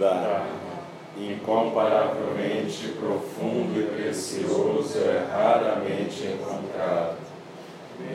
Dharma, 0.00 0.80
incomparavelmente 1.16 2.88
profundo 2.98 3.78
e 3.78 3.84
precioso, 3.84 4.98
é 4.98 5.26
raramente 5.30 6.26
encontrado, 6.26 7.18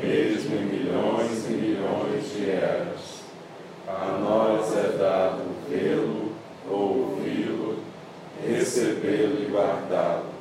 mesmo 0.02 0.55
em 0.55 0.66
milhões 0.66 1.46
e 1.48 1.54
milhões 1.54 2.34
de 2.34 2.50
eras. 2.50 3.24
A 3.88 4.18
nós 4.18 4.76
é 4.76 4.98
dado 4.98 5.44
vê-lo, 5.70 6.34
ouvi-lo, 6.68 7.77
recebê-lo 8.44 9.44
e 9.44 9.52
guardá-lo 9.52 10.36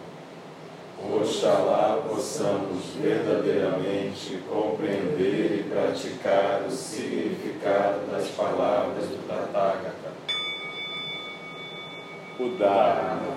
Oxalá 1.13 2.03
possamos 2.09 2.95
verdadeiramente 2.99 4.39
compreender 4.49 5.61
e 5.61 5.63
praticar 5.65 6.63
o 6.67 6.71
significado 6.71 8.11
das 8.11 8.29
palavras 8.29 9.05
do 9.09 9.29
Tathagata. 9.29 10.15
O 12.41 12.49
Dharma, 12.57 13.37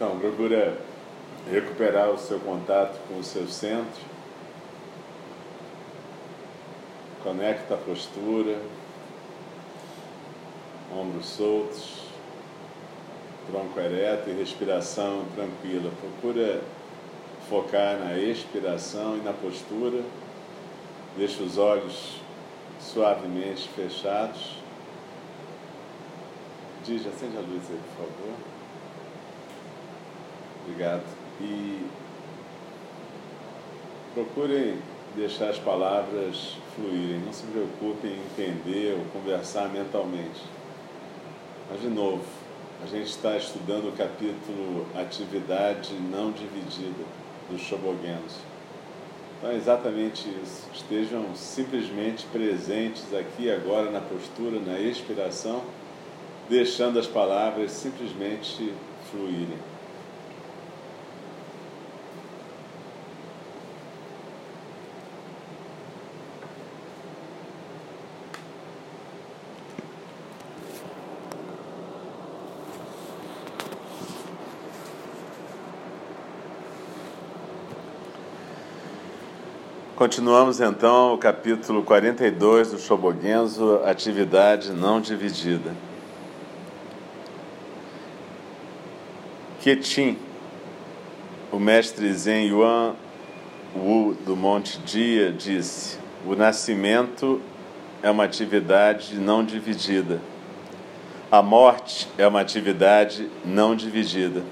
Então, 0.00 0.18
procura 0.18 0.78
recuperar 1.52 2.08
o 2.08 2.16
seu 2.16 2.40
contato 2.40 2.98
com 3.06 3.18
o 3.18 3.22
seu 3.22 3.46
centro. 3.46 4.00
Conecta 7.22 7.74
a 7.74 7.76
postura, 7.76 8.58
ombros 10.90 11.26
soltos 11.26 12.00
tronco 13.50 13.78
ereto 13.78 14.30
e 14.30 14.32
respiração 14.32 15.26
tranquila. 15.34 15.92
Procura 16.00 16.62
focar 17.50 17.98
na 17.98 18.16
expiração 18.16 19.18
e 19.18 19.20
na 19.20 19.34
postura. 19.34 20.02
Deixa 21.14 21.42
os 21.42 21.58
olhos 21.58 22.16
suavemente 22.80 23.68
fechados. 23.76 24.56
Diz, 26.86 27.06
acende 27.06 27.36
a 27.36 27.40
luz 27.40 27.64
aí, 27.68 27.78
por 27.94 28.06
favor. 28.06 28.59
Obrigado. 30.70 31.02
E 31.40 31.84
procurem 34.14 34.78
deixar 35.16 35.48
as 35.48 35.58
palavras 35.58 36.56
fluírem. 36.76 37.20
Não 37.26 37.32
se 37.32 37.42
preocupem 37.44 38.12
em 38.12 38.20
entender 38.20 38.96
ou 38.96 39.04
conversar 39.20 39.68
mentalmente. 39.68 40.40
Mas, 41.68 41.80
de 41.80 41.88
novo, 41.88 42.24
a 42.82 42.86
gente 42.86 43.08
está 43.08 43.36
estudando 43.36 43.88
o 43.88 43.92
capítulo 43.92 44.86
Atividade 44.94 45.92
Não 45.94 46.30
Dividida 46.30 47.04
do 47.50 47.58
Shobogenzo. 47.58 48.48
Então 49.38 49.50
é 49.50 49.56
exatamente 49.56 50.28
isso. 50.42 50.68
Estejam 50.72 51.34
simplesmente 51.34 52.26
presentes 52.26 53.12
aqui 53.12 53.50
agora 53.50 53.90
na 53.90 54.00
postura, 54.00 54.60
na 54.60 54.78
expiração, 54.78 55.62
deixando 56.48 56.98
as 56.98 57.06
palavras 57.06 57.72
simplesmente 57.72 58.72
fluírem. 59.10 59.69
Continuamos 80.00 80.62
então 80.62 81.12
o 81.12 81.18
capítulo 81.18 81.82
42 81.82 82.70
do 82.70 82.78
Shobogenzo, 82.78 83.82
atividade 83.84 84.72
não 84.72 84.98
dividida. 84.98 85.76
Quetin, 89.60 90.16
o 91.52 91.58
mestre 91.58 92.10
Zen 92.14 92.46
Yuan 92.46 92.94
Wu 93.76 94.14
do 94.24 94.34
Monte 94.34 94.78
Dia 94.78 95.30
disse: 95.30 95.98
O 96.24 96.34
nascimento 96.34 97.38
é 98.02 98.10
uma 98.10 98.24
atividade 98.24 99.18
não 99.18 99.44
dividida. 99.44 100.18
A 101.30 101.42
morte 101.42 102.08
é 102.16 102.26
uma 102.26 102.40
atividade 102.40 103.30
não 103.44 103.76
dividida. 103.76 104.42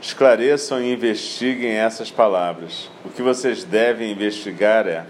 Esclareçam 0.00 0.82
e 0.82 0.94
investiguem 0.94 1.72
essas 1.72 2.10
palavras. 2.10 2.90
O 3.04 3.10
que 3.10 3.20
vocês 3.20 3.64
devem 3.64 4.10
investigar 4.10 4.86
é: 4.86 5.04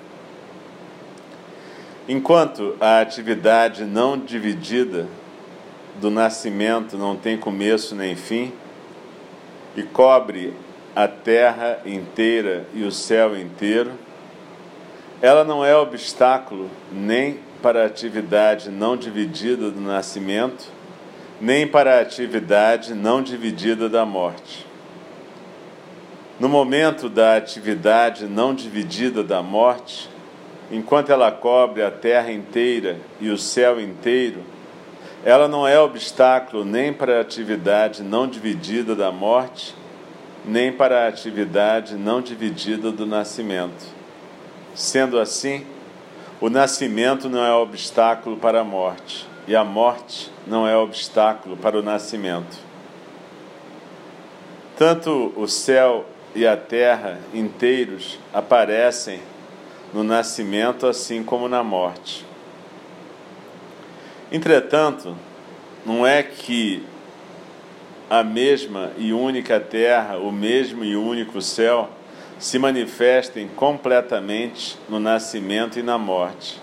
enquanto 2.09 2.77
a 2.81 3.01
atividade 3.01 3.85
não 3.85 4.19
dividida 4.19 5.07
do 6.01 6.11
nascimento 6.11 6.99
não 6.99 7.15
tem 7.15 7.39
começo 7.39 7.95
nem 7.95 8.17
fim, 8.17 8.53
e 9.77 9.83
cobre 9.85 10.53
a 10.95 11.07
terra 11.07 11.79
inteira 11.87 12.67
e 12.75 12.83
o 12.83 12.91
céu 12.91 13.39
inteiro, 13.39 13.93
ela 15.23 15.45
não 15.45 15.65
é 15.65 15.77
obstáculo 15.77 16.69
nem 16.91 17.39
para 17.63 17.83
a 17.83 17.87
atividade 17.87 18.71
não 18.71 18.97
dividida 18.97 19.71
do 19.71 19.81
nascimento, 19.81 20.65
nem 21.41 21.67
para 21.67 21.99
a 21.99 22.01
atividade 22.01 22.93
não 22.93 23.23
dividida 23.23 23.89
da 23.89 24.05
morte. 24.05 24.70
No 26.41 26.49
momento 26.49 27.11
da 27.11 27.37
atividade 27.37 28.25
não 28.25 28.55
dividida 28.55 29.23
da 29.23 29.43
morte, 29.43 30.09
enquanto 30.73 31.13
ela 31.13 31.31
cobre 31.31 31.83
a 31.83 31.91
terra 31.91 32.33
inteira 32.33 32.97
e 33.21 33.29
o 33.29 33.37
céu 33.37 33.79
inteiro, 33.79 34.41
ela 35.23 35.47
não 35.47 35.69
é 35.69 35.79
obstáculo 35.79 36.65
nem 36.65 36.95
para 36.95 37.19
a 37.19 37.21
atividade 37.21 38.03
não 38.03 38.27
dividida 38.27 38.97
da 38.97 39.13
morte, 39.13 39.75
nem 40.43 40.73
para 40.73 41.05
a 41.05 41.09
atividade 41.09 41.95
não 41.95 42.23
dividida 42.23 42.91
do 42.91 43.05
nascimento. 43.05 43.85
Sendo 44.75 45.21
assim, 45.21 45.67
o 46.41 46.49
nascimento 46.49 47.29
não 47.29 47.45
é 47.45 47.53
obstáculo 47.53 48.39
para 48.39 48.63
a 48.63 48.65
morte, 48.65 49.29
e 49.47 49.55
a 49.55 49.63
morte 49.63 50.33
não 50.47 50.67
é 50.67 50.75
obstáculo 50.75 51.55
para 51.55 51.79
o 51.79 51.83
nascimento. 51.83 52.57
Tanto 54.79 55.35
o 55.37 55.47
céu 55.47 56.07
e 56.35 56.47
a 56.47 56.57
terra 56.57 57.19
inteiros 57.35 58.19
aparecem 58.33 59.21
no 59.93 60.05
nascimento 60.05 60.87
assim 60.87 61.25
como 61.25 61.49
na 61.49 61.63
morte. 61.63 62.25
Entretanto, 64.31 65.17
não 65.85 66.07
é 66.07 66.23
que 66.23 66.85
a 68.09 68.23
mesma 68.23 68.93
e 68.97 69.13
única 69.13 69.59
terra, 69.59 70.19
o 70.19 70.31
mesmo 70.31 70.85
e 70.85 70.97
único 70.97 71.41
céu, 71.41 71.91
se 72.39 72.59
manifestem 72.59 73.49
completamente 73.49 74.79
no 74.89 75.01
nascimento 75.01 75.79
e 75.79 75.83
na 75.83 75.99
morte. 75.99 76.61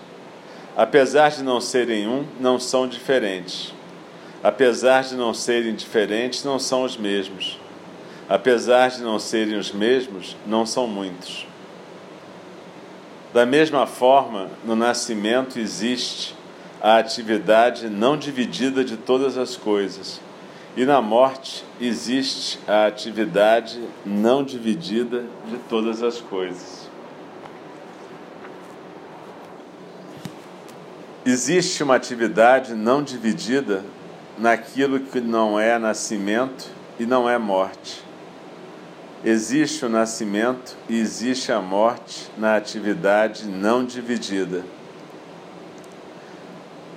Apesar 0.76 1.30
de 1.30 1.42
não 1.42 1.60
serem 1.60 2.08
um, 2.08 2.24
não 2.40 2.58
são 2.58 2.88
diferentes. 2.88 3.72
Apesar 4.42 5.04
de 5.04 5.14
não 5.14 5.34
serem 5.34 5.74
diferentes, 5.74 6.44
não 6.44 6.58
são 6.58 6.84
os 6.84 6.96
mesmos 6.96 7.58
apesar 8.28 8.90
de 8.90 9.02
não 9.02 9.18
serem 9.18 9.58
os 9.58 9.72
mesmos, 9.72 10.36
não 10.46 10.66
são 10.66 10.86
muitos. 10.86 11.46
Da 13.32 13.46
mesma 13.46 13.86
forma, 13.86 14.50
no 14.64 14.74
nascimento 14.74 15.58
existe 15.58 16.34
a 16.80 16.98
atividade 16.98 17.88
não 17.88 18.16
dividida 18.16 18.84
de 18.84 18.96
todas 18.96 19.36
as 19.36 19.56
coisas. 19.56 20.20
E 20.76 20.84
na 20.84 21.02
morte 21.02 21.64
existe 21.80 22.58
a 22.68 22.86
atividade 22.86 23.80
não 24.04 24.44
dividida 24.44 25.24
de 25.46 25.56
todas 25.68 26.02
as 26.02 26.20
coisas. 26.20 26.88
Existe 31.26 31.82
uma 31.82 31.96
atividade 31.96 32.74
não 32.74 33.02
dividida 33.02 33.84
naquilo 34.38 35.00
que 35.00 35.20
não 35.20 35.58
é 35.58 35.78
nascimento 35.78 36.70
e 36.98 37.04
não 37.04 37.28
é 37.28 37.36
morte. 37.36 38.07
Existe 39.24 39.84
o 39.84 39.88
nascimento 39.88 40.76
e 40.88 41.00
existe 41.00 41.50
a 41.50 41.60
morte 41.60 42.30
na 42.38 42.54
atividade 42.54 43.46
não 43.46 43.84
dividida. 43.84 44.62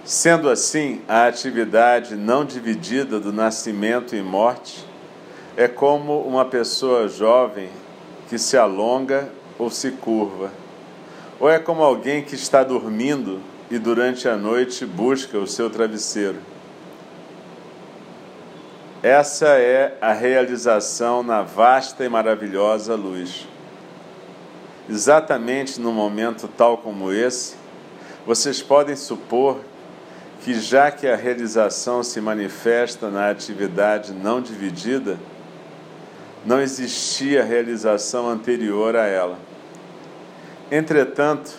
Sendo 0.05 0.47
assim, 0.47 1.01
a 1.07 1.25
atividade 1.25 2.15
não 2.15 2.45
dividida 2.45 3.19
do 3.19 3.33
nascimento 3.33 4.15
e 4.15 4.21
morte 4.21 4.85
é 5.57 5.67
como 5.67 6.21
uma 6.21 6.45
pessoa 6.45 7.07
jovem 7.07 7.69
que 8.29 8.37
se 8.37 8.55
alonga 8.55 9.27
ou 9.57 9.71
se 9.71 9.89
curva, 9.91 10.51
ou 11.39 11.49
é 11.49 11.57
como 11.57 11.81
alguém 11.81 12.23
que 12.23 12.35
está 12.35 12.63
dormindo 12.63 13.39
e 13.69 13.79
durante 13.79 14.27
a 14.27 14.37
noite 14.37 14.85
busca 14.85 15.39
o 15.39 15.47
seu 15.47 15.71
travesseiro. 15.71 16.37
Essa 19.03 19.47
é 19.57 19.97
a 19.99 20.13
realização 20.13 21.23
na 21.23 21.41
vasta 21.41 22.05
e 22.05 22.09
maravilhosa 22.09 22.93
luz. 22.93 23.47
Exatamente 24.87 25.81
no 25.81 25.91
momento 25.91 26.47
tal 26.47 26.77
como 26.77 27.11
esse, 27.11 27.55
vocês 28.27 28.61
podem 28.61 28.95
supor 28.95 29.61
que, 30.43 30.53
já 30.53 30.91
que 30.91 31.07
a 31.07 31.15
realização 31.15 32.03
se 32.03 32.21
manifesta 32.21 33.09
na 33.09 33.31
atividade 33.31 34.13
não 34.13 34.39
dividida, 34.39 35.17
não 36.45 36.61
existia 36.61 37.43
realização 37.43 38.29
anterior 38.29 38.95
a 38.95 39.07
ela. 39.07 39.39
Entretanto, 40.71 41.51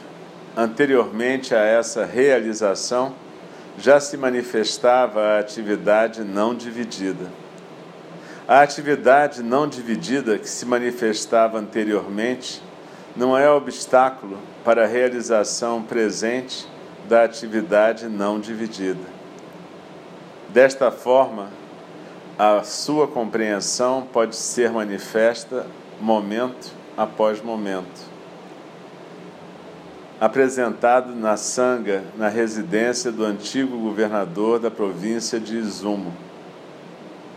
anteriormente 0.56 1.56
a 1.56 1.60
essa 1.60 2.04
realização, 2.04 3.14
já 3.78 3.98
se 3.98 4.16
manifestava 4.16 5.20
a 5.20 5.38
atividade 5.38 6.22
não 6.22 6.54
dividida. 6.54 7.26
A 8.46 8.60
atividade 8.60 9.42
não 9.42 9.66
dividida 9.69 10.38
que 10.38 10.48
se 10.48 10.66
manifestava 10.66 11.58
anteriormente 11.58 12.62
não 13.16 13.36
é 13.36 13.50
obstáculo 13.50 14.38
para 14.64 14.84
a 14.84 14.86
realização 14.86 15.82
presente 15.82 16.66
da 17.08 17.24
atividade 17.24 18.08
não 18.08 18.38
dividida. 18.40 19.04
Desta 20.48 20.90
forma, 20.90 21.48
a 22.38 22.62
sua 22.62 23.06
compreensão 23.06 24.06
pode 24.12 24.36
ser 24.36 24.70
manifesta 24.70 25.66
momento 26.00 26.72
após 26.96 27.40
momento 27.42 28.11
apresentado 30.22 31.16
na 31.16 31.36
Sanga, 31.36 32.04
na 32.16 32.28
residência 32.28 33.10
do 33.10 33.24
antigo 33.24 33.76
governador 33.76 34.60
da 34.60 34.70
província 34.70 35.40
de 35.40 35.56
Izumo, 35.56 36.14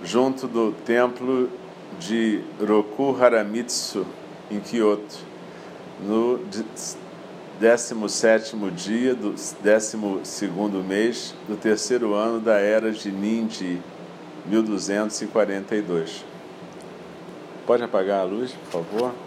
junto 0.03 0.47
do 0.47 0.71
templo 0.71 1.49
de 1.99 2.43
Roku 2.59 3.17
Haramitsu, 3.19 4.05
em 4.51 4.59
Kyoto, 4.59 5.17
no 5.99 6.39
17 7.59 8.55
dia 8.75 9.15
do 9.15 9.31
12 9.31 9.97
mês 10.87 11.33
do 11.47 11.57
terceiro 11.57 12.13
ano 12.13 12.39
da 12.39 12.59
era 12.59 12.91
de 12.91 13.11
Nindi, 13.11 13.81
1242. 14.45 16.23
Pode 17.65 17.81
apagar 17.81 18.19
a 18.19 18.23
luz, 18.25 18.51
por 18.51 18.83
favor? 18.83 19.24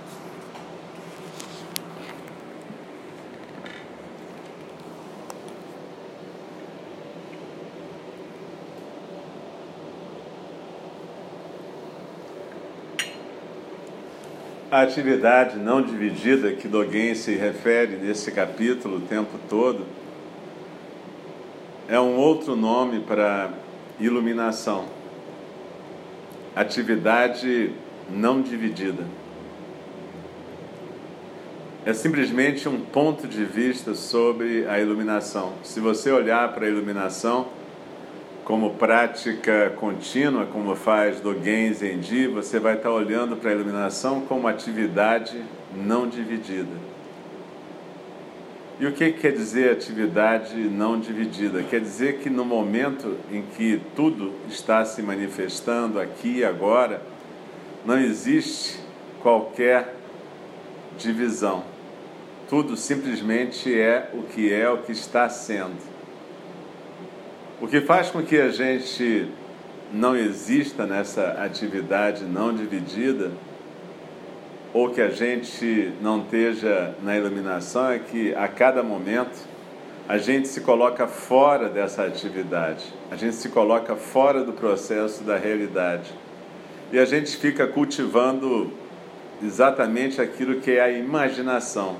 A 14.70 14.82
atividade 14.82 15.58
não 15.58 15.80
dividida 15.80 16.52
que 16.52 16.68
Dogen 16.68 17.14
se 17.14 17.34
refere 17.34 17.96
nesse 17.96 18.30
capítulo 18.30 18.98
o 18.98 19.00
tempo 19.00 19.38
todo 19.48 19.86
é 21.88 21.98
um 21.98 22.16
outro 22.16 22.54
nome 22.54 23.00
para 23.00 23.48
iluminação. 23.98 24.84
Atividade 26.54 27.72
não 28.10 28.42
dividida. 28.42 29.04
É 31.86 31.94
simplesmente 31.94 32.68
um 32.68 32.78
ponto 32.78 33.26
de 33.26 33.46
vista 33.46 33.94
sobre 33.94 34.66
a 34.66 34.78
iluminação. 34.78 35.54
Se 35.62 35.80
você 35.80 36.12
olhar 36.12 36.52
para 36.52 36.66
a 36.66 36.68
iluminação, 36.68 37.48
como 38.48 38.70
prática 38.76 39.74
contínua, 39.76 40.46
como 40.46 40.74
faz 40.74 41.20
Dogen 41.20 41.70
Zenji, 41.74 42.28
você 42.28 42.58
vai 42.58 42.76
estar 42.76 42.90
olhando 42.90 43.36
para 43.36 43.50
a 43.50 43.52
iluminação 43.52 44.22
como 44.22 44.48
atividade 44.48 45.44
não 45.76 46.08
dividida. 46.08 46.74
E 48.80 48.86
o 48.86 48.92
que 48.92 49.12
quer 49.12 49.32
dizer 49.32 49.70
atividade 49.70 50.56
não 50.56 50.98
dividida? 50.98 51.62
Quer 51.62 51.82
dizer 51.82 52.20
que 52.20 52.30
no 52.30 52.42
momento 52.42 53.18
em 53.30 53.42
que 53.54 53.82
tudo 53.94 54.32
está 54.48 54.82
se 54.82 55.02
manifestando 55.02 56.00
aqui 56.00 56.38
e 56.38 56.44
agora, 56.44 57.02
não 57.84 58.00
existe 58.00 58.80
qualquer 59.20 59.94
divisão. 60.96 61.64
Tudo 62.48 62.78
simplesmente 62.78 63.78
é 63.78 64.08
o 64.14 64.22
que 64.22 64.50
é, 64.50 64.70
o 64.70 64.78
que 64.78 64.92
está 64.92 65.28
sendo. 65.28 65.97
O 67.60 67.66
que 67.66 67.80
faz 67.80 68.08
com 68.08 68.22
que 68.22 68.40
a 68.40 68.50
gente 68.50 69.28
não 69.92 70.14
exista 70.14 70.86
nessa 70.86 71.42
atividade 71.44 72.22
não 72.24 72.54
dividida, 72.54 73.32
ou 74.72 74.90
que 74.90 75.00
a 75.00 75.10
gente 75.10 75.92
não 76.00 76.20
esteja 76.22 76.94
na 77.02 77.16
iluminação, 77.16 77.90
é 77.90 77.98
que 77.98 78.32
a 78.32 78.46
cada 78.46 78.80
momento 78.84 79.36
a 80.08 80.18
gente 80.18 80.46
se 80.46 80.60
coloca 80.60 81.08
fora 81.08 81.68
dessa 81.68 82.04
atividade, 82.04 82.84
a 83.10 83.16
gente 83.16 83.34
se 83.34 83.48
coloca 83.48 83.96
fora 83.96 84.44
do 84.44 84.52
processo 84.52 85.24
da 85.24 85.36
realidade. 85.36 86.12
E 86.92 86.98
a 86.98 87.04
gente 87.04 87.36
fica 87.36 87.66
cultivando 87.66 88.72
exatamente 89.42 90.20
aquilo 90.20 90.60
que 90.60 90.70
é 90.70 90.80
a 90.80 90.92
imaginação, 90.92 91.96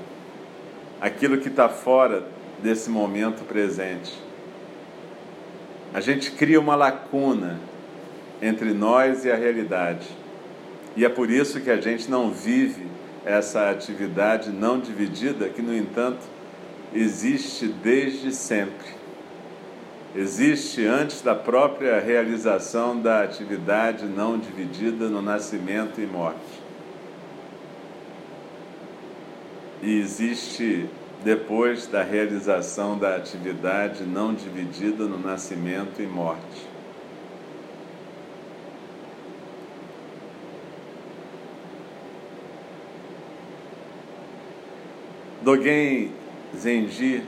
aquilo 1.01 1.37
que 1.37 1.49
está 1.49 1.67
fora 1.67 2.23
desse 2.63 2.89
momento 2.89 3.43
presente 3.43 4.28
a 5.93 5.99
gente 5.99 6.31
cria 6.31 6.59
uma 6.59 6.75
lacuna 6.75 7.59
entre 8.41 8.73
nós 8.73 9.25
e 9.25 9.31
a 9.31 9.35
realidade. 9.35 10.07
E 10.95 11.03
é 11.03 11.09
por 11.09 11.29
isso 11.29 11.59
que 11.61 11.69
a 11.69 11.79
gente 11.79 12.09
não 12.09 12.31
vive 12.31 12.85
essa 13.25 13.69
atividade 13.69 14.49
não 14.49 14.79
dividida, 14.79 15.49
que, 15.49 15.61
no 15.61 15.75
entanto, 15.75 16.25
existe 16.93 17.67
desde 17.67 18.31
sempre. 18.31 18.99
Existe 20.15 20.85
antes 20.85 21.21
da 21.21 21.35
própria 21.35 21.99
realização 21.99 22.99
da 22.99 23.21
atividade 23.23 24.05
não 24.05 24.39
dividida 24.39 25.07
no 25.07 25.21
nascimento 25.21 26.01
e 26.01 26.05
morte. 26.05 26.39
E 29.81 29.99
existe 29.99 30.89
depois 31.23 31.87
da 31.87 32.01
realização 32.01 32.97
da 32.97 33.15
atividade 33.15 34.03
não 34.03 34.33
dividida 34.33 35.05
no 35.05 35.19
nascimento 35.19 36.01
e 36.01 36.07
morte. 36.07 36.67
Dogen 45.41 46.11
Zenji 46.55 47.23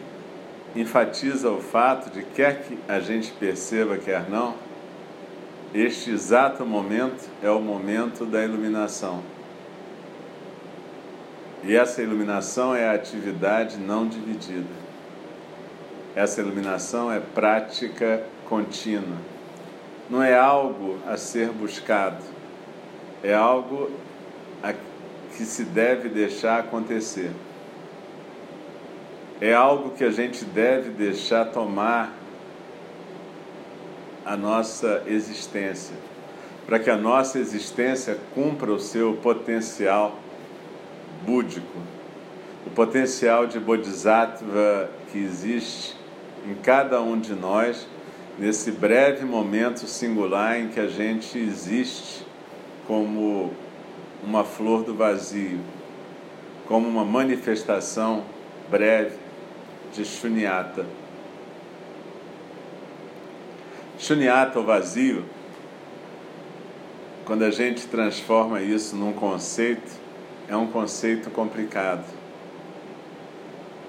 enfatiza 0.76 1.50
o 1.50 1.62
fato 1.62 2.10
de 2.10 2.24
quer 2.24 2.64
que 2.64 2.78
a 2.88 3.00
gente 3.00 3.32
perceba, 3.32 3.98
quer 3.98 4.30
não, 4.30 4.56
este 5.74 6.12
exato 6.12 6.66
momento 6.66 7.30
é 7.42 7.50
o 7.50 7.62
momento 7.62 8.26
da 8.26 8.44
iluminação. 8.44 9.24
E 11.64 11.76
essa 11.76 12.02
iluminação 12.02 12.76
é 12.76 12.90
a 12.90 12.94
atividade 12.94 13.78
não 13.78 14.08
dividida. 14.08 14.74
Essa 16.16 16.42
iluminação 16.42 17.12
é 17.12 17.20
prática 17.20 18.24
contínua. 18.50 19.18
Não 20.10 20.22
é 20.22 20.38
algo 20.38 20.98
a 21.08 21.16
ser 21.16 21.50
buscado, 21.50 22.24
é 23.24 23.34
algo 23.34 23.90
a 24.62 24.74
que 25.38 25.46
se 25.46 25.64
deve 25.64 26.10
deixar 26.10 26.60
acontecer. 26.60 27.32
É 29.40 29.54
algo 29.54 29.92
que 29.92 30.04
a 30.04 30.12
gente 30.12 30.44
deve 30.44 30.90
deixar 30.90 31.46
tomar 31.46 32.14
a 34.26 34.36
nossa 34.36 35.04
existência, 35.08 35.96
para 36.66 36.78
que 36.78 36.90
a 36.90 36.98
nossa 36.98 37.40
existência 37.40 38.18
cumpra 38.36 38.72
o 38.72 38.80
seu 38.80 39.14
potencial 39.14 40.20
búdico, 41.26 41.78
o 42.66 42.70
potencial 42.70 43.48
de 43.48 43.60
bodhisattva 43.60 44.90
que 45.12 45.18
existe 45.18 45.96
em 46.46 46.56
cada 46.56 47.02
um 47.02 47.20
de 47.20 47.34
nós 47.34 47.88
nesse 48.38 48.72
breve 48.72 49.26
momento 49.26 49.86
singular 49.86 50.60
em 50.60 50.70
que 50.70 50.80
a 50.80 50.88
gente 50.88 51.38
existe 51.38 52.26
como 52.88 53.52
uma 54.24 54.44
flor 54.44 54.84
do 54.84 54.96
vazio, 54.96 55.60
como 56.68 56.88
uma 56.88 57.06
manifestação 57.06 58.24
breve 58.70 59.18
de 59.94 60.06
Shunyata. 60.06 60.86
Shunyata, 64.00 64.60
o 64.60 64.64
vazio, 64.64 65.24
quando 67.26 67.44
a 67.44 67.52
gente 67.52 67.86
transforma 67.88 68.62
isso 68.62 68.96
num 68.96 69.14
conceito, 69.14 69.92
é 70.52 70.58
um 70.58 70.68
conceito 70.68 71.30
complicado. 71.30 72.04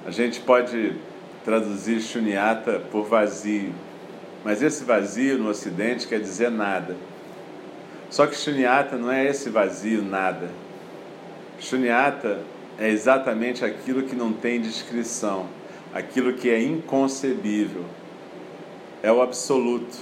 A 0.06 0.12
gente 0.12 0.38
pode 0.38 0.94
traduzir 1.44 2.00
Shunyata 2.00 2.78
por 2.78 3.08
vazio, 3.08 3.74
mas 4.44 4.62
esse 4.62 4.84
vazio 4.84 5.38
no 5.38 5.48
Ocidente 5.48 6.06
quer 6.06 6.20
dizer 6.20 6.52
nada. 6.52 6.94
Só 8.08 8.28
que 8.28 8.36
Shunyata 8.36 8.96
não 8.96 9.10
é 9.10 9.26
esse 9.26 9.50
vazio 9.50 10.04
nada. 10.04 10.50
Shunyata 11.58 12.38
é 12.78 12.88
exatamente 12.88 13.64
aquilo 13.64 14.04
que 14.04 14.14
não 14.14 14.32
tem 14.32 14.60
descrição, 14.60 15.48
aquilo 15.92 16.34
que 16.34 16.48
é 16.48 16.62
inconcebível. 16.62 17.84
É 19.02 19.10
o 19.10 19.20
absoluto. 19.20 19.98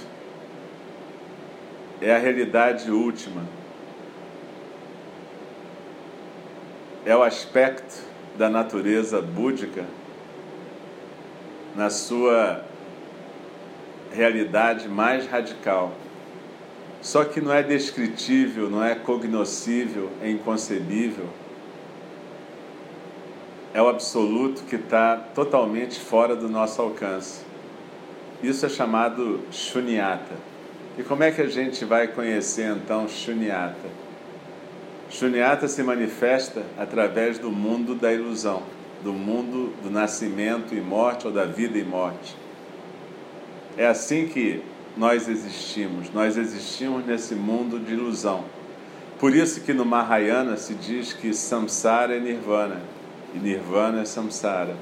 É 1.99 2.13
a 2.13 2.19
realidade 2.19 2.91
última. 2.91 3.60
É 7.05 7.15
o 7.15 7.23
aspecto 7.23 7.99
da 8.37 8.47
natureza 8.47 9.21
búdica 9.21 9.85
na 11.75 11.89
sua 11.89 12.63
realidade 14.13 14.87
mais 14.87 15.25
radical. 15.25 15.93
Só 17.01 17.23
que 17.23 17.41
não 17.41 17.51
é 17.51 17.63
descritível, 17.63 18.69
não 18.69 18.83
é 18.83 18.93
cognoscível, 18.93 20.11
é 20.21 20.29
inconcebível. 20.29 21.25
É 23.73 23.81
o 23.81 23.87
absoluto 23.87 24.63
que 24.63 24.75
está 24.75 25.17
totalmente 25.17 25.99
fora 25.99 26.35
do 26.35 26.47
nosso 26.47 26.81
alcance. 26.81 27.41
Isso 28.43 28.65
é 28.65 28.69
chamado 28.69 29.39
Shunyata. 29.51 30.35
E 30.99 31.03
como 31.03 31.23
é 31.23 31.31
que 31.31 31.41
a 31.41 31.47
gente 31.47 31.83
vai 31.83 32.07
conhecer 32.07 32.75
então 32.75 33.07
Shunyata? 33.07 33.89
Shunyata 35.11 35.67
se 35.67 35.83
manifesta 35.83 36.63
através 36.79 37.37
do 37.37 37.51
mundo 37.51 37.95
da 37.95 38.13
ilusão, 38.13 38.63
do 39.03 39.11
mundo 39.11 39.73
do 39.83 39.91
nascimento 39.91 40.73
e 40.73 40.79
morte 40.79 41.27
ou 41.27 41.33
da 41.33 41.43
vida 41.43 41.77
e 41.77 41.83
morte. 41.83 42.33
É 43.77 43.87
assim 43.87 44.29
que 44.29 44.63
nós 44.95 45.27
existimos. 45.27 46.09
Nós 46.13 46.37
existimos 46.37 47.05
nesse 47.05 47.35
mundo 47.35 47.77
de 47.77 47.93
ilusão. 47.93 48.45
Por 49.19 49.35
isso 49.35 49.61
que 49.61 49.73
no 49.73 49.83
Mahayana 49.83 50.55
se 50.55 50.73
diz 50.73 51.11
que 51.11 51.33
samsara 51.33 52.15
é 52.15 52.19
nirvana 52.19 52.81
e 53.35 53.37
nirvana 53.37 54.01
é 54.01 54.05
samsara. 54.05 54.77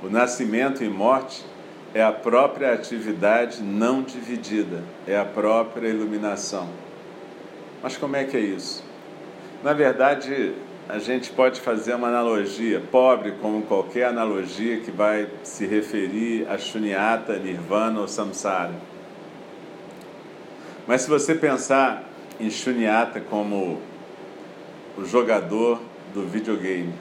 O 0.00 0.08
nascimento 0.08 0.84
e 0.84 0.88
morte 0.88 1.44
é 1.92 2.02
a 2.02 2.12
própria 2.12 2.72
atividade 2.72 3.62
não 3.62 4.00
dividida, 4.00 4.84
é 5.08 5.18
a 5.18 5.24
própria 5.24 5.88
iluminação. 5.88 6.68
Mas 7.82 7.96
como 7.96 8.14
é 8.14 8.22
que 8.22 8.36
é 8.36 8.40
isso? 8.40 8.87
Na 9.62 9.72
verdade, 9.72 10.54
a 10.88 11.00
gente 11.00 11.32
pode 11.32 11.60
fazer 11.60 11.94
uma 11.94 12.08
analogia, 12.08 12.80
pobre 12.92 13.32
como 13.42 13.62
qualquer 13.62 14.04
analogia 14.04 14.78
que 14.80 14.90
vai 14.90 15.28
se 15.42 15.66
referir 15.66 16.46
a 16.48 16.56
Shunyata, 16.56 17.36
Nirvana 17.36 18.00
ou 18.00 18.06
Samsara. 18.06 18.74
Mas 20.86 21.02
se 21.02 21.10
você 21.10 21.34
pensar 21.34 22.04
em 22.38 22.48
Shunyata 22.50 23.20
como 23.20 23.80
o 24.96 25.04
jogador 25.04 25.82
do 26.14 26.22
videogame, 26.22 26.94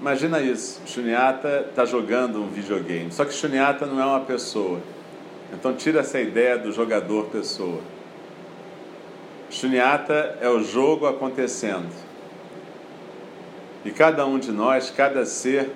imagina 0.00 0.40
isso: 0.40 0.82
Shunyata 0.86 1.66
está 1.70 1.84
jogando 1.84 2.42
um 2.42 2.48
videogame, 2.48 3.12
só 3.12 3.24
que 3.24 3.32
Shunyata 3.32 3.86
não 3.86 4.00
é 4.00 4.04
uma 4.04 4.20
pessoa. 4.20 4.80
Então 5.52 5.72
tira 5.74 6.00
essa 6.00 6.20
ideia 6.20 6.58
do 6.58 6.72
jogador 6.72 7.26
pessoa. 7.26 7.80
Shunyata 9.50 10.38
é 10.40 10.48
o 10.48 10.62
jogo 10.62 11.06
acontecendo. 11.06 11.88
E 13.84 13.90
cada 13.90 14.26
um 14.26 14.38
de 14.38 14.52
nós, 14.52 14.90
cada 14.90 15.24
ser 15.24 15.70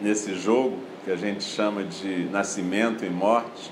nesse 0.00 0.34
jogo, 0.34 0.78
que 1.04 1.10
a 1.10 1.16
gente 1.16 1.44
chama 1.44 1.84
de 1.84 2.24
nascimento 2.30 3.04
e 3.04 3.10
morte, 3.10 3.70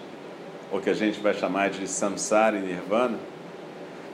ou 0.71 0.81
que 0.81 0.91
a 0.91 0.95
gente 0.95 1.19
vai 1.21 1.33
chamar 1.33 1.71
de 1.71 1.87
samsara 1.89 2.59
e 2.59 2.61
nirvana, 2.61 3.19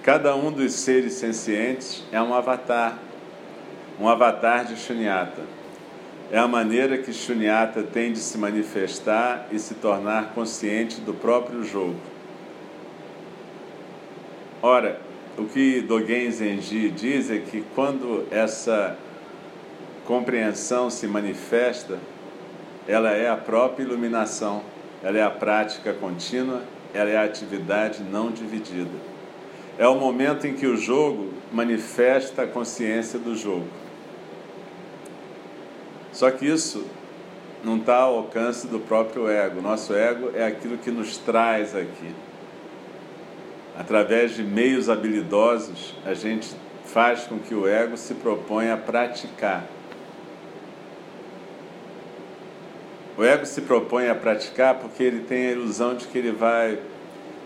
cada 0.05 0.37
um 0.37 0.53
dos 0.53 0.73
seres 0.73 1.15
sencientes 1.15 2.05
é 2.13 2.23
um 2.23 2.33
avatar, 2.33 2.99
um 4.01 4.09
avatar 4.09 4.65
de 4.65 4.77
Shunyata. 4.77 5.43
É 6.31 6.39
a 6.39 6.47
maneira 6.47 6.99
que 6.99 7.13
Shunyata 7.13 7.83
tem 7.83 8.13
de 8.13 8.19
se 8.19 8.39
manifestar 8.39 9.49
e 9.51 9.59
se 9.59 9.75
tornar 9.75 10.35
consciente 10.35 11.01
do 11.01 11.15
próprio 11.15 11.65
jogo. 11.65 11.97
Ora, 14.63 15.08
o 15.39 15.45
que 15.45 15.81
Dogen 15.81 16.31
Zenji 16.33 16.91
diz 16.91 17.31
é 17.31 17.39
que 17.39 17.65
quando 17.75 18.27
essa 18.31 18.99
compreensão 20.05 20.91
se 20.91 21.07
manifesta, 21.07 21.99
ela 22.89 23.13
é 23.13 23.29
a 23.29 23.37
própria 23.37 23.85
iluminação, 23.85 24.63
ela 25.03 25.17
é 25.17 25.23
a 25.23 25.31
prática 25.31 25.93
contínua, 25.93 26.63
ela 26.93 27.09
é 27.09 27.17
a 27.17 27.25
atividade 27.25 28.03
não 28.03 28.33
dividida. 28.33 28.91
É 29.79 29.87
o 29.87 29.95
momento 29.95 30.45
em 30.45 30.55
que 30.55 30.67
o 30.67 30.77
jogo 30.77 31.33
manifesta 31.53 32.43
a 32.43 32.47
consciência 32.47 33.17
do 33.17 33.37
jogo. 33.37 33.69
Só 36.13 36.33
que 36.33 36.47
isso 36.47 36.85
não 37.63 37.77
está 37.77 37.99
ao 37.99 38.17
alcance 38.17 38.67
do 38.67 38.81
próprio 38.81 39.29
ego. 39.29 39.61
Nosso 39.61 39.95
ego 39.95 40.33
é 40.35 40.45
aquilo 40.45 40.79
que 40.79 40.91
nos 40.91 41.17
traz 41.19 41.77
aqui. 41.77 42.13
Através 43.79 44.35
de 44.35 44.43
meios 44.43 44.91
habilidosos, 44.91 45.95
a 46.05 46.13
gente 46.13 46.53
faz 46.87 47.21
com 47.21 47.39
que 47.39 47.55
o 47.55 47.69
ego 47.69 47.97
se 47.97 48.13
proponha 48.15 48.75
a 48.75 48.77
praticar. 48.77 49.65
O 53.17 53.23
ego 53.23 53.47
se 53.47 53.61
propõe 53.61 54.09
a 54.09 54.17
praticar 54.17 54.75
porque 54.75 55.03
ele 55.03 55.21
tem 55.21 55.47
a 55.47 55.53
ilusão 55.53 55.95
de 55.95 56.07
que 56.09 56.19
ele 56.19 56.33
vai 56.33 56.81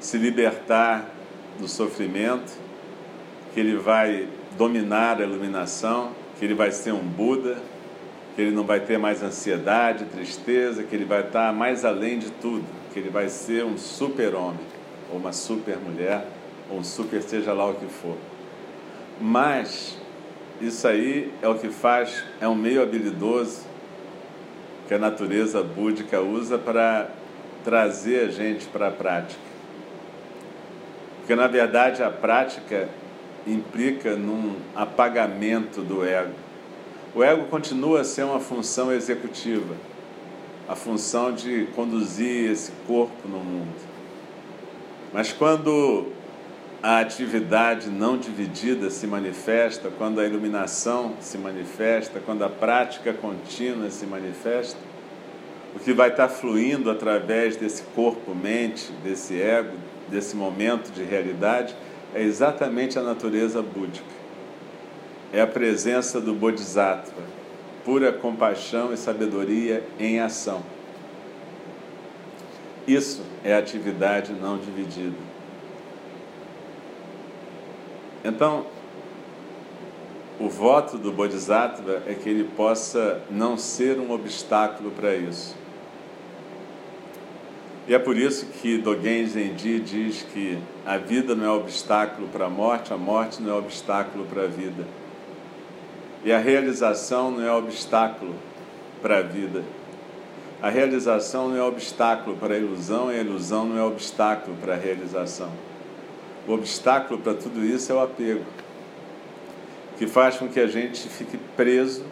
se 0.00 0.16
libertar 0.16 1.04
do 1.60 1.68
sofrimento, 1.68 2.52
que 3.52 3.60
ele 3.60 3.76
vai 3.76 4.26
dominar 4.56 5.20
a 5.20 5.24
iluminação, 5.24 6.12
que 6.38 6.46
ele 6.46 6.54
vai 6.54 6.72
ser 6.72 6.92
um 6.92 7.02
Buda, 7.02 7.58
que 8.34 8.40
ele 8.40 8.52
não 8.52 8.64
vai 8.64 8.80
ter 8.80 8.98
mais 8.98 9.22
ansiedade, 9.22 10.06
tristeza, 10.06 10.82
que 10.82 10.94
ele 10.94 11.04
vai 11.04 11.20
estar 11.20 11.52
mais 11.52 11.84
além 11.84 12.18
de 12.18 12.30
tudo, 12.30 12.64
que 12.92 12.98
ele 12.98 13.10
vai 13.10 13.28
ser 13.28 13.64
um 13.64 13.76
super-homem, 13.76 14.60
ou 15.12 15.18
uma 15.18 15.32
super-mulher, 15.32 16.26
ou 16.70 16.78
um 16.78 16.84
super 16.84 17.22
seja 17.22 17.52
lá 17.52 17.68
o 17.68 17.74
que 17.74 17.86
for. 17.86 18.16
Mas 19.20 19.98
isso 20.60 20.88
aí 20.88 21.32
é 21.42 21.48
o 21.48 21.54
que 21.54 21.68
faz, 21.68 22.24
é 22.40 22.48
um 22.48 22.54
meio 22.54 22.82
habilidoso 22.82 23.60
que 24.88 24.94
a 24.94 24.98
natureza 24.98 25.62
búdica 25.62 26.20
usa 26.20 26.58
para 26.58 27.08
trazer 27.62 28.28
a 28.28 28.30
gente 28.30 28.66
para 28.66 28.88
a 28.88 28.90
prática. 28.90 29.40
Porque, 31.18 31.34
na 31.36 31.46
verdade, 31.46 32.02
a 32.02 32.10
prática 32.10 32.88
implica 33.46 34.16
num 34.16 34.56
apagamento 34.74 35.82
do 35.82 36.04
ego. 36.04 36.34
O 37.14 37.22
ego 37.22 37.44
continua 37.46 38.00
a 38.00 38.04
ser 38.04 38.24
uma 38.24 38.40
função 38.40 38.92
executiva, 38.92 39.74
a 40.68 40.74
função 40.74 41.32
de 41.32 41.66
conduzir 41.76 42.50
esse 42.50 42.72
corpo 42.86 43.28
no 43.28 43.38
mundo. 43.38 43.91
Mas 45.12 45.32
quando 45.32 46.06
a 46.82 46.98
atividade 46.98 47.88
não 47.90 48.16
dividida 48.16 48.90
se 48.90 49.06
manifesta, 49.06 49.90
quando 49.96 50.20
a 50.20 50.26
iluminação 50.26 51.14
se 51.20 51.36
manifesta, 51.38 52.18
quando 52.18 52.42
a 52.42 52.48
prática 52.48 53.12
contínua 53.12 53.90
se 53.90 54.06
manifesta, 54.06 54.78
o 55.76 55.78
que 55.78 55.92
vai 55.92 56.08
estar 56.10 56.28
fluindo 56.28 56.90
através 56.90 57.56
desse 57.56 57.82
corpo-mente, 57.94 58.90
desse 59.04 59.40
ego, 59.40 59.76
desse 60.08 60.34
momento 60.34 60.90
de 60.90 61.02
realidade, 61.02 61.74
é 62.14 62.22
exatamente 62.22 62.98
a 62.98 63.02
natureza 63.02 63.62
búdica. 63.62 64.22
É 65.32 65.40
a 65.40 65.46
presença 65.46 66.20
do 66.20 66.34
Bodhisattva, 66.34 67.22
pura 67.84 68.12
compaixão 68.12 68.92
e 68.92 68.96
sabedoria 68.96 69.82
em 69.98 70.20
ação. 70.20 70.62
Isso 72.86 73.22
é 73.44 73.54
atividade 73.54 74.32
não 74.32 74.58
dividida. 74.58 75.16
Então, 78.24 78.66
o 80.38 80.48
voto 80.48 80.98
do 80.98 81.12
Bodhisattva 81.12 82.02
é 82.06 82.14
que 82.14 82.28
ele 82.28 82.44
possa 82.56 83.22
não 83.30 83.56
ser 83.56 83.98
um 83.98 84.10
obstáculo 84.10 84.90
para 84.90 85.14
isso. 85.14 85.56
E 87.86 87.94
é 87.94 87.98
por 87.98 88.16
isso 88.16 88.46
que 88.46 88.78
Dogen 88.78 89.26
Zenji 89.26 89.80
diz 89.80 90.22
que 90.32 90.58
a 90.86 90.96
vida 90.96 91.34
não 91.34 91.44
é 91.44 91.50
obstáculo 91.50 92.28
para 92.28 92.46
a 92.46 92.50
morte, 92.50 92.92
a 92.92 92.96
morte 92.96 93.42
não 93.42 93.52
é 93.52 93.58
obstáculo 93.58 94.24
para 94.24 94.44
a 94.44 94.46
vida. 94.46 94.86
E 96.24 96.32
a 96.32 96.38
realização 96.38 97.32
não 97.32 97.44
é 97.44 97.52
obstáculo 97.52 98.34
para 99.00 99.18
a 99.18 99.22
vida. 99.22 99.64
A 100.62 100.70
realização 100.70 101.48
não 101.48 101.56
é 101.56 101.62
obstáculo 101.62 102.36
para 102.36 102.54
a 102.54 102.56
ilusão 102.56 103.12
e 103.12 103.16
a 103.16 103.20
ilusão 103.20 103.66
não 103.66 103.76
é 103.76 103.82
obstáculo 103.82 104.56
para 104.58 104.74
a 104.74 104.76
realização. 104.76 105.50
O 106.46 106.52
obstáculo 106.52 107.18
para 107.18 107.34
tudo 107.34 107.64
isso 107.64 107.90
é 107.90 107.94
o 107.96 108.00
apego, 108.00 108.44
que 109.98 110.06
faz 110.06 110.36
com 110.36 110.46
que 110.46 110.60
a 110.60 110.68
gente 110.68 111.08
fique 111.08 111.36
preso 111.56 112.04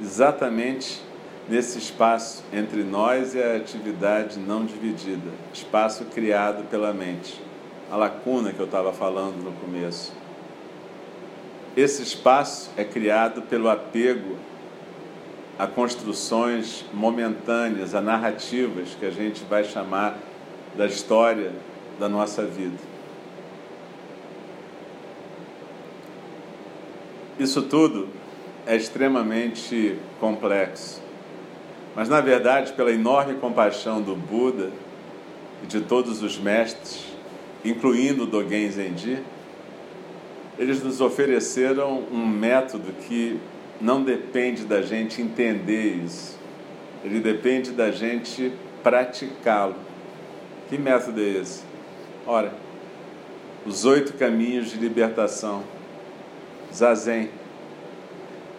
exatamente 0.00 1.02
nesse 1.48 1.76
espaço 1.78 2.44
entre 2.52 2.84
nós 2.84 3.34
e 3.34 3.42
a 3.42 3.56
atividade 3.56 4.38
não 4.38 4.64
dividida, 4.64 5.32
espaço 5.52 6.04
criado 6.04 6.62
pela 6.70 6.92
mente, 6.92 7.42
a 7.90 7.96
lacuna 7.96 8.52
que 8.52 8.60
eu 8.60 8.66
estava 8.66 8.92
falando 8.92 9.42
no 9.42 9.50
começo. 9.50 10.12
Esse 11.76 12.04
espaço 12.04 12.70
é 12.76 12.84
criado 12.84 13.42
pelo 13.42 13.68
apego 13.68 14.36
a 15.58 15.66
construções 15.66 16.84
momentâneas, 16.92 17.94
a 17.94 18.00
narrativas 18.00 18.96
que 18.98 19.06
a 19.06 19.10
gente 19.10 19.44
vai 19.44 19.64
chamar 19.64 20.18
da 20.76 20.86
história 20.86 21.52
da 21.98 22.08
nossa 22.08 22.44
vida. 22.44 22.78
Isso 27.38 27.62
tudo 27.62 28.08
é 28.66 28.76
extremamente 28.76 29.96
complexo. 30.20 31.02
Mas, 31.94 32.08
na 32.08 32.20
verdade, 32.20 32.72
pela 32.72 32.92
enorme 32.92 33.34
compaixão 33.34 34.02
do 34.02 34.16
Buda 34.16 34.70
e 35.62 35.66
de 35.66 35.80
todos 35.80 36.22
os 36.22 36.38
mestres, 36.38 37.04
incluindo 37.64 38.26
Dogen 38.26 38.70
Zenji, 38.70 39.22
eles 40.58 40.82
nos 40.82 41.00
ofereceram 41.00 42.04
um 42.12 42.26
método 42.26 42.92
que 43.06 43.40
não 43.84 44.02
depende 44.02 44.64
da 44.64 44.80
gente 44.80 45.20
entender 45.20 46.02
isso, 46.02 46.38
ele 47.04 47.20
depende 47.20 47.70
da 47.70 47.90
gente 47.90 48.50
praticá-lo. 48.82 49.74
Que 50.70 50.78
método 50.78 51.20
é 51.20 51.24
esse? 51.24 51.62
Ora, 52.26 52.54
os 53.66 53.84
oito 53.84 54.14
caminhos 54.14 54.70
de 54.70 54.78
libertação, 54.78 55.62
Zazen. 56.72 57.28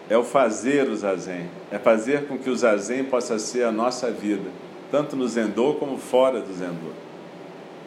É 0.08 0.16
o 0.16 0.22
fazer 0.22 0.88
o 0.88 0.94
Zazen, 0.94 1.50
é 1.72 1.78
fazer 1.80 2.28
com 2.28 2.38
que 2.38 2.48
o 2.48 2.54
Zazen 2.54 3.02
possa 3.02 3.40
ser 3.40 3.64
a 3.64 3.72
nossa 3.72 4.08
vida, 4.08 4.48
tanto 4.92 5.16
no 5.16 5.26
Zendô 5.26 5.74
como 5.74 5.98
fora 5.98 6.40
do 6.40 6.54
Zendô. 6.54 6.92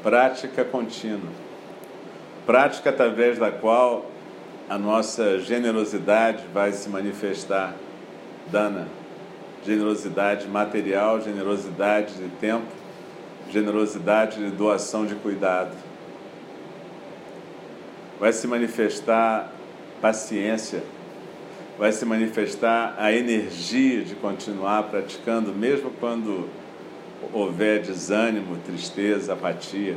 Prática 0.03 0.65
contínua. 0.65 1.31
Prática 2.45 2.89
através 2.89 3.39
da 3.39 3.49
qual 3.49 4.05
a 4.69 4.77
nossa 4.77 5.39
generosidade 5.39 6.43
vai 6.53 6.71
se 6.71 6.87
manifestar, 6.89 7.73
dana, 8.51 8.87
generosidade 9.65 10.47
material, 10.47 11.19
generosidade 11.19 12.13
de 12.13 12.29
tempo, 12.35 12.67
generosidade 13.49 14.37
de 14.37 14.51
doação 14.51 15.07
de 15.07 15.15
cuidado. 15.15 15.75
Vai 18.19 18.31
se 18.31 18.45
manifestar 18.45 19.51
paciência, 19.99 20.83
vai 21.79 21.91
se 21.91 22.05
manifestar 22.05 22.93
a 22.99 23.11
energia 23.11 24.03
de 24.03 24.13
continuar 24.13 24.83
praticando, 24.83 25.51
mesmo 25.51 25.89
quando 25.99 26.47
houver 27.33 27.81
desânimo, 27.81 28.55
tristeza, 28.65 29.33
apatia. 29.33 29.95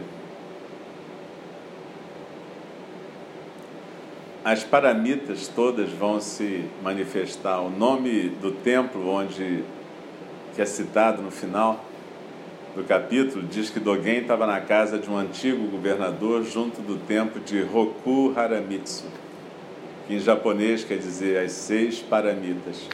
As 4.45 4.65
paramitas 4.65 5.49
todas 5.49 5.91
vão 5.91 6.21
se 6.21 6.65
manifestar. 6.83 7.61
O 7.61 7.71
nome 7.71 8.29
do 8.41 8.51
templo 8.51 9.09
onde 9.09 9.63
que 10.55 10.61
é 10.61 10.67
citado 10.67 11.23
no 11.23 11.31
final 11.31 11.85
do 12.75 12.83
capítulo 12.85 13.47
diz 13.47 13.71
que 13.71 13.79
Dogen 13.79 14.19
estava 14.19 14.47
na 14.47 14.61
casa 14.61 14.99
de 14.99 15.09
um 15.09 15.17
antigo 15.17 15.67
governador 15.69 16.45
junto 16.45 16.81
do 16.83 16.99
templo 17.07 17.41
de 17.41 17.63
Roku 17.63 18.33
Haramitsu, 18.37 19.05
que 20.07 20.15
em 20.15 20.19
japonês 20.19 20.83
quer 20.83 20.99
dizer 20.99 21.39
as 21.39 21.53
seis 21.53 22.01
paramitas. 22.01 22.89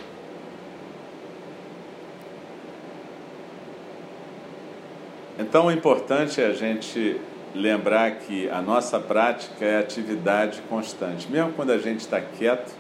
Então 5.39 5.67
o 5.67 5.73
importante 5.73 6.41
é 6.41 6.47
a 6.47 6.53
gente 6.53 7.21
lembrar 7.55 8.17
que 8.17 8.49
a 8.51 8.61
nossa 8.61 9.01
prática 9.01 9.65
é 9.65 9.79
atividade 9.79 10.63
constante. 10.69 11.31
Mesmo 11.31 11.53
quando 11.53 11.71
a 11.71 11.79
gente 11.79 12.01
está 12.01 12.21
quieto, 12.21 12.73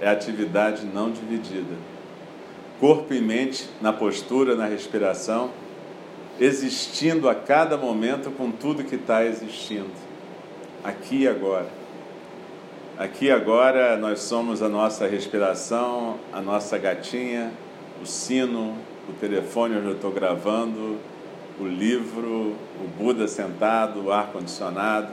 é 0.00 0.08
atividade 0.08 0.84
não 0.86 1.10
dividida. 1.10 1.74
Corpo 2.80 3.14
e 3.14 3.20
mente 3.20 3.68
na 3.80 3.92
postura, 3.92 4.56
na 4.56 4.66
respiração, 4.66 5.50
existindo 6.40 7.28
a 7.28 7.34
cada 7.34 7.76
momento 7.76 8.30
com 8.30 8.50
tudo 8.50 8.82
que 8.82 8.96
está 8.96 9.24
existindo. 9.24 9.90
Aqui 10.82 11.22
e 11.22 11.28
agora. 11.28 11.68
Aqui 12.98 13.26
e 13.26 13.30
agora 13.30 13.96
nós 13.96 14.20
somos 14.20 14.62
a 14.62 14.68
nossa 14.68 15.06
respiração, 15.06 16.18
a 16.32 16.40
nossa 16.40 16.76
gatinha, 16.76 17.52
o 18.02 18.06
sino, 18.06 18.76
o 19.08 19.12
telefone 19.12 19.76
onde 19.76 19.86
eu 19.86 19.94
estou 19.94 20.10
gravando, 20.10 20.98
o 21.60 21.66
livro, 21.66 22.56
o 22.80 22.88
Buda 22.98 23.28
sentado, 23.28 24.04
o 24.04 24.12
ar-condicionado. 24.12 25.12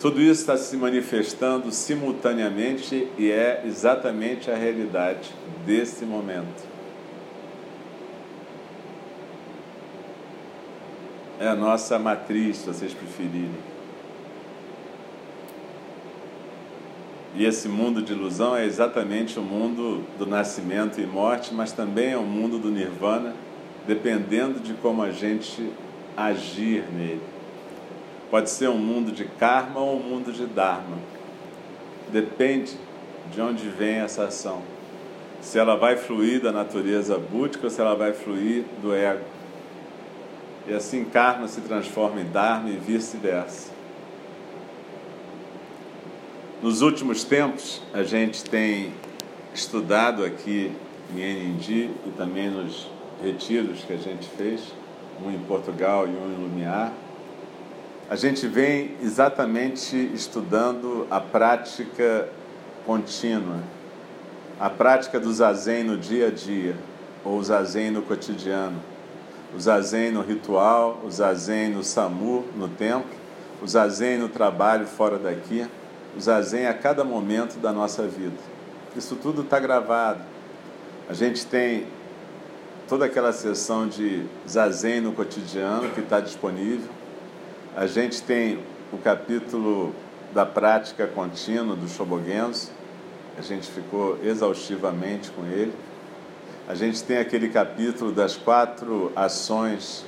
Tudo 0.00 0.20
isso 0.20 0.40
está 0.40 0.56
se 0.56 0.76
manifestando 0.76 1.72
simultaneamente 1.72 3.08
e 3.18 3.30
é 3.30 3.62
exatamente 3.66 4.50
a 4.50 4.54
realidade 4.54 5.34
desse 5.66 6.04
momento. 6.04 6.68
É 11.40 11.48
a 11.48 11.54
nossa 11.54 11.98
matriz, 11.98 12.58
se 12.58 12.66
vocês 12.66 12.94
preferirem. 12.94 13.50
E 17.34 17.44
esse 17.44 17.68
mundo 17.68 18.02
de 18.02 18.12
ilusão 18.12 18.56
é 18.56 18.64
exatamente 18.64 19.38
o 19.38 19.42
mundo 19.42 20.04
do 20.16 20.26
nascimento 20.26 21.00
e 21.00 21.06
morte, 21.06 21.54
mas 21.54 21.70
também 21.72 22.12
é 22.12 22.16
o 22.16 22.22
mundo 22.22 22.58
do 22.58 22.70
nirvana 22.70 23.34
dependendo 23.88 24.60
de 24.60 24.74
como 24.74 25.02
a 25.02 25.10
gente 25.10 25.72
agir 26.14 26.84
nele. 26.92 27.22
Pode 28.30 28.50
ser 28.50 28.68
um 28.68 28.76
mundo 28.76 29.10
de 29.10 29.24
karma 29.24 29.80
ou 29.80 29.98
um 29.98 30.02
mundo 30.02 30.30
de 30.30 30.44
dharma. 30.44 30.98
Depende 32.12 32.76
de 33.32 33.40
onde 33.40 33.66
vem 33.70 33.96
essa 33.96 34.24
ação. 34.24 34.60
Se 35.40 35.58
ela 35.58 35.74
vai 35.74 35.96
fluir 35.96 36.42
da 36.42 36.52
natureza 36.52 37.18
búdica 37.18 37.64
ou 37.64 37.70
se 37.70 37.80
ela 37.80 37.94
vai 37.94 38.12
fluir 38.12 38.64
do 38.82 38.94
ego. 38.94 39.24
E 40.66 40.74
assim 40.74 41.06
karma 41.06 41.48
se 41.48 41.62
transforma 41.62 42.20
em 42.20 42.30
dharma 42.30 42.68
e 42.68 42.76
vice-versa. 42.76 43.72
Nos 46.60 46.82
últimos 46.82 47.24
tempos, 47.24 47.80
a 47.94 48.02
gente 48.02 48.44
tem 48.44 48.92
estudado 49.54 50.22
aqui 50.24 50.72
em 51.16 51.20
Enindi 51.20 51.90
e 52.06 52.10
também 52.18 52.50
nos 52.50 52.97
retiros 53.22 53.84
que 53.84 53.92
a 53.92 53.96
gente 53.96 54.28
fez, 54.28 54.60
um 55.24 55.30
em 55.30 55.38
Portugal 55.40 56.06
e 56.06 56.10
um 56.10 56.32
em 56.32 56.42
Lumiar, 56.42 56.92
a 58.10 58.16
gente 58.16 58.46
vem 58.46 58.96
exatamente 59.02 59.96
estudando 60.14 61.06
a 61.10 61.20
prática 61.20 62.28
contínua, 62.86 63.58
a 64.58 64.70
prática 64.70 65.20
do 65.20 65.30
zazen 65.32 65.84
no 65.84 65.98
dia 65.98 66.28
a 66.28 66.30
dia, 66.30 66.74
ou 67.22 67.42
zazen 67.42 67.90
no 67.90 68.00
cotidiano, 68.02 68.80
o 69.54 69.60
zazen 69.60 70.10
no 70.10 70.22
ritual, 70.22 71.02
o 71.04 71.10
zazen 71.10 71.70
no 71.70 71.84
SAMU, 71.84 72.46
no 72.56 72.68
templo, 72.68 73.10
o 73.62 73.66
zazen 73.66 74.18
no 74.18 74.28
trabalho 74.28 74.86
fora 74.86 75.18
daqui, 75.18 75.66
o 76.16 76.20
zazen 76.20 76.66
a 76.66 76.74
cada 76.74 77.04
momento 77.04 77.58
da 77.58 77.72
nossa 77.72 78.04
vida. 78.04 78.36
Isso 78.96 79.16
tudo 79.16 79.42
está 79.42 79.58
gravado. 79.60 80.20
A 81.08 81.12
gente 81.12 81.44
tem 81.44 81.86
toda 82.88 83.04
aquela 83.04 83.32
sessão 83.32 83.86
de 83.86 84.24
zazen 84.48 85.02
no 85.02 85.12
cotidiano 85.12 85.90
que 85.90 86.00
está 86.00 86.20
disponível. 86.20 86.88
A 87.76 87.86
gente 87.86 88.22
tem 88.22 88.58
o 88.90 88.96
capítulo 88.96 89.94
da 90.32 90.46
prática 90.46 91.06
contínua 91.06 91.76
do 91.76 91.86
Shobogenzo, 91.86 92.70
a 93.36 93.42
gente 93.42 93.70
ficou 93.70 94.18
exaustivamente 94.24 95.30
com 95.30 95.44
ele. 95.46 95.72
A 96.66 96.74
gente 96.74 97.04
tem 97.04 97.18
aquele 97.18 97.48
capítulo 97.50 98.10
das 98.10 98.36
quatro 98.36 99.12
ações 99.14 100.04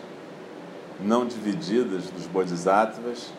não 1.00 1.26
divididas 1.26 2.04
dos 2.10 2.26
Bodhisattvas. 2.26 3.30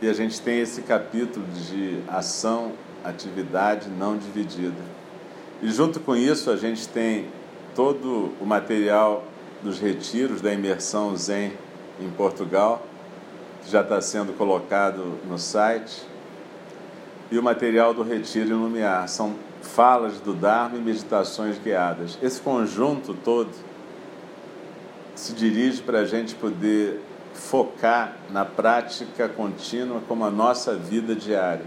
E 0.00 0.08
a 0.08 0.12
gente 0.12 0.40
tem 0.40 0.60
esse 0.60 0.82
capítulo 0.82 1.44
de 1.46 2.00
ação, 2.06 2.72
atividade 3.02 3.88
não 3.88 4.16
dividida. 4.16 4.96
E 5.62 5.70
junto 5.70 5.98
com 6.00 6.14
isso, 6.14 6.50
a 6.50 6.56
gente 6.56 6.86
tem 6.88 7.26
todo 7.76 8.32
o 8.40 8.46
material 8.46 9.22
dos 9.62 9.78
retiros 9.78 10.40
da 10.40 10.52
imersão 10.52 11.14
Zen 11.14 11.52
em 12.00 12.10
Portugal, 12.10 12.82
que 13.62 13.70
já 13.70 13.82
está 13.82 14.00
sendo 14.00 14.32
colocado 14.32 15.20
no 15.28 15.38
site, 15.38 16.02
e 17.30 17.38
o 17.38 17.42
material 17.42 17.92
do 17.92 18.02
Retiro 18.02 18.48
em 18.48 18.54
Lumiar. 18.54 19.06
São 19.08 19.34
falas 19.60 20.18
do 20.20 20.32
Dharma 20.32 20.78
e 20.78 20.80
meditações 20.80 21.58
guiadas. 21.58 22.18
Esse 22.22 22.40
conjunto 22.40 23.12
todo 23.12 23.50
se 25.14 25.34
dirige 25.34 25.82
para 25.82 26.00
a 26.00 26.04
gente 26.04 26.34
poder 26.34 27.00
focar 27.34 28.16
na 28.30 28.44
prática 28.44 29.28
contínua 29.28 30.00
como 30.08 30.24
a 30.24 30.30
nossa 30.30 30.74
vida 30.74 31.14
diária. 31.14 31.64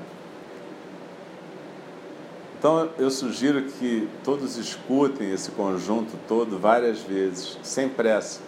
Então 2.60 2.90
eu 2.98 3.10
sugiro 3.10 3.64
que 3.64 4.10
todos 4.22 4.58
escutem 4.58 5.32
esse 5.32 5.50
conjunto 5.52 6.20
todo 6.28 6.60
várias 6.60 7.00
vezes, 7.00 7.58
sem 7.64 7.88
pressa, 7.88 8.42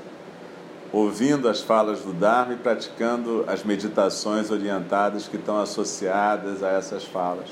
ouvindo 0.91 1.47
as 1.47 1.61
falas 1.61 2.01
do 2.01 2.11
Dharma 2.11 2.53
e 2.53 2.57
praticando 2.57 3.45
as 3.47 3.63
meditações 3.63 4.51
orientadas 4.51 5.29
que 5.29 5.37
estão 5.37 5.61
associadas 5.61 6.61
a 6.61 6.71
essas 6.71 7.05
falas. 7.05 7.49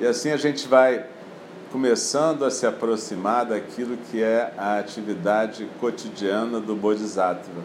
E 0.00 0.06
assim 0.06 0.32
a 0.32 0.36
gente 0.36 0.66
vai 0.66 1.06
começando 1.70 2.44
a 2.44 2.50
se 2.50 2.66
aproximar 2.66 3.46
daquilo 3.46 3.96
que 4.10 4.20
é 4.20 4.52
a 4.58 4.80
atividade 4.80 5.68
cotidiana 5.78 6.58
do 6.58 6.74
Bodhisattva. 6.74 7.62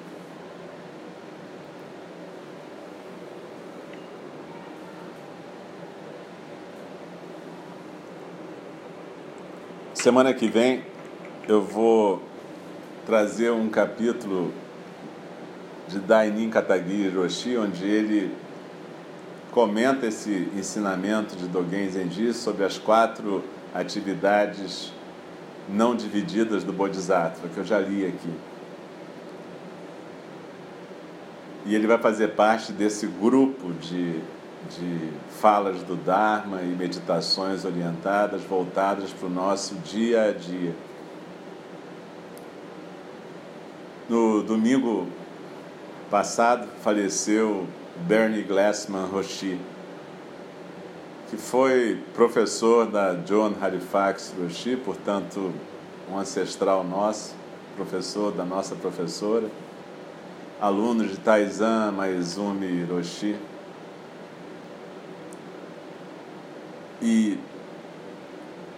Semana 10.01 10.33
que 10.33 10.47
vem 10.47 10.81
eu 11.47 11.61
vou 11.61 12.23
trazer 13.05 13.51
um 13.51 13.69
capítulo 13.69 14.51
de 15.87 15.99
Dainin 15.99 16.49
Katagiri 16.49 17.15
Roshi, 17.15 17.55
onde 17.55 17.85
ele 17.85 18.35
comenta 19.51 20.07
esse 20.07 20.49
ensinamento 20.57 21.35
de 21.35 21.47
Dogen 21.47 21.87
Zenji 21.87 22.33
sobre 22.33 22.65
as 22.65 22.79
quatro 22.79 23.43
atividades 23.75 24.91
não 25.69 25.95
divididas 25.95 26.63
do 26.63 26.73
Bodhisattva, 26.73 27.47
que 27.47 27.59
eu 27.59 27.63
já 27.63 27.77
li 27.77 28.03
aqui. 28.03 28.33
E 31.63 31.75
ele 31.75 31.85
vai 31.85 31.99
fazer 31.99 32.29
parte 32.29 32.73
desse 32.73 33.05
grupo 33.05 33.71
de, 33.73 34.19
de 34.69 35.11
falas 35.39 35.81
do 35.83 35.95
Dharma 35.95 36.61
e 36.61 36.67
meditações 36.67 37.65
orientadas, 37.65 38.41
voltadas 38.43 39.11
para 39.11 39.27
o 39.27 39.29
nosso 39.29 39.75
dia 39.75 40.29
a 40.29 40.31
dia. 40.31 40.73
No 44.07 44.43
domingo 44.43 45.07
passado 46.09 46.67
faleceu 46.83 47.65
Bernie 48.07 48.43
Glassman 48.43 49.05
Roshi, 49.05 49.59
que 51.29 51.37
foi 51.37 52.03
professor 52.13 52.85
da 52.85 53.13
John 53.13 53.53
Halifax 53.61 54.33
Roshi, 54.37 54.75
portanto, 54.75 55.53
um 56.11 56.17
ancestral 56.17 56.83
nosso, 56.83 57.33
professor 57.77 58.33
da 58.33 58.43
nossa 58.43 58.75
professora, 58.75 59.47
aluno 60.59 61.07
de 61.07 61.17
Taizan 61.17 61.91
Maizumi 61.91 62.83
Roshi. 62.83 63.35
E 67.01 67.39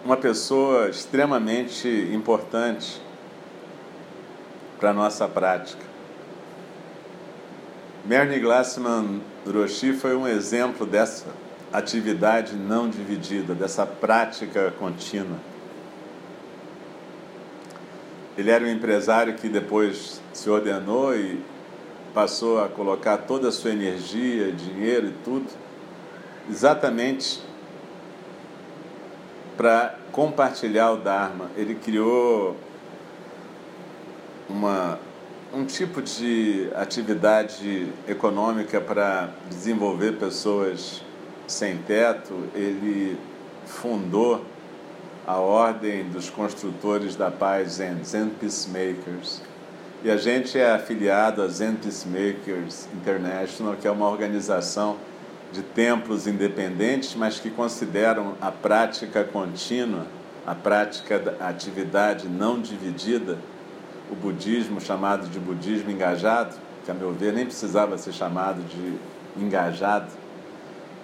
uma 0.06 0.16
pessoa 0.16 0.90
extremamente 0.90 1.88
importante 2.14 3.02
para 4.80 4.92
a 4.92 4.94
nossa 4.94 5.28
prática. 5.28 5.84
Bernie 8.06 8.40
Glassman 8.40 9.22
Roshi 9.46 9.94
foi 9.94 10.16
um 10.16 10.28
exemplo 10.28 10.86
dessa 10.86 11.26
atividade 11.72 12.56
não 12.56 12.90
dividida, 12.90 13.54
dessa 13.54 13.86
prática 13.86 14.74
contínua. 14.78 15.38
Ele 18.38 18.50
era 18.50 18.64
um 18.64 18.70
empresário 18.70 19.36
que 19.36 19.50
depois 19.50 20.22
se 20.34 20.50
ordenou 20.50 21.16
e 21.16 21.42
passou 22.14 22.64
a 22.64 22.70
colocar 22.70 23.18
toda 23.18 23.50
a 23.50 23.52
sua 23.52 23.72
energia, 23.72 24.52
dinheiro 24.52 25.08
e 25.08 25.14
tudo, 25.24 25.48
exatamente 26.50 27.42
para 29.58 29.96
compartilhar 30.12 30.92
o 30.92 30.98
Dharma. 30.98 31.50
Ele 31.56 31.76
criou 31.76 32.56
uma 34.50 35.00
um 35.54 35.66
tipo 35.66 36.02
de 36.02 36.68
atividade 36.76 37.88
econômica 38.08 38.82
para 38.82 39.30
desenvolver 39.48 40.14
pessoas 40.14 41.04
sem 41.46 41.78
teto, 41.78 42.34
ele 42.56 43.18
fundou 43.68 44.44
a 45.28 45.38
Ordem 45.38 46.10
dos 46.10 46.30
Construtores 46.30 47.16
da 47.16 47.30
Paz 47.30 47.74
Zen, 47.74 48.04
Zen 48.04 48.30
Peacemakers. 48.30 49.42
E 50.04 50.10
a 50.10 50.18
gente 50.18 50.58
é 50.58 50.72
afiliado 50.72 51.42
a 51.42 51.48
Zen 51.48 51.76
Peacemakers 51.76 52.88
International, 52.94 53.76
que 53.80 53.88
é 53.88 53.92
uma 53.92 54.10
organização 54.10 54.98
de 55.54 55.62
templos 55.62 56.26
independentes, 56.26 57.16
mas 57.16 57.40
que 57.40 57.52
consideram 57.52 58.34
a 58.42 58.52
prática 58.52 59.24
contínua, 59.24 60.08
a 60.46 60.56
prática 60.56 61.20
da 61.20 61.48
atividade 61.48 62.28
não 62.28 62.60
dividida, 62.60 63.38
o 64.12 64.16
budismo 64.16 64.82
chamado 64.82 65.28
de 65.28 65.40
budismo 65.40 65.92
engajado, 65.92 66.56
que 66.84 66.90
a 66.90 66.94
meu 66.94 67.14
ver 67.14 67.32
nem 67.32 67.46
precisava 67.46 67.98
ser 67.98 68.12
chamado 68.12 68.62
de 68.64 68.98
engajado, 69.42 70.12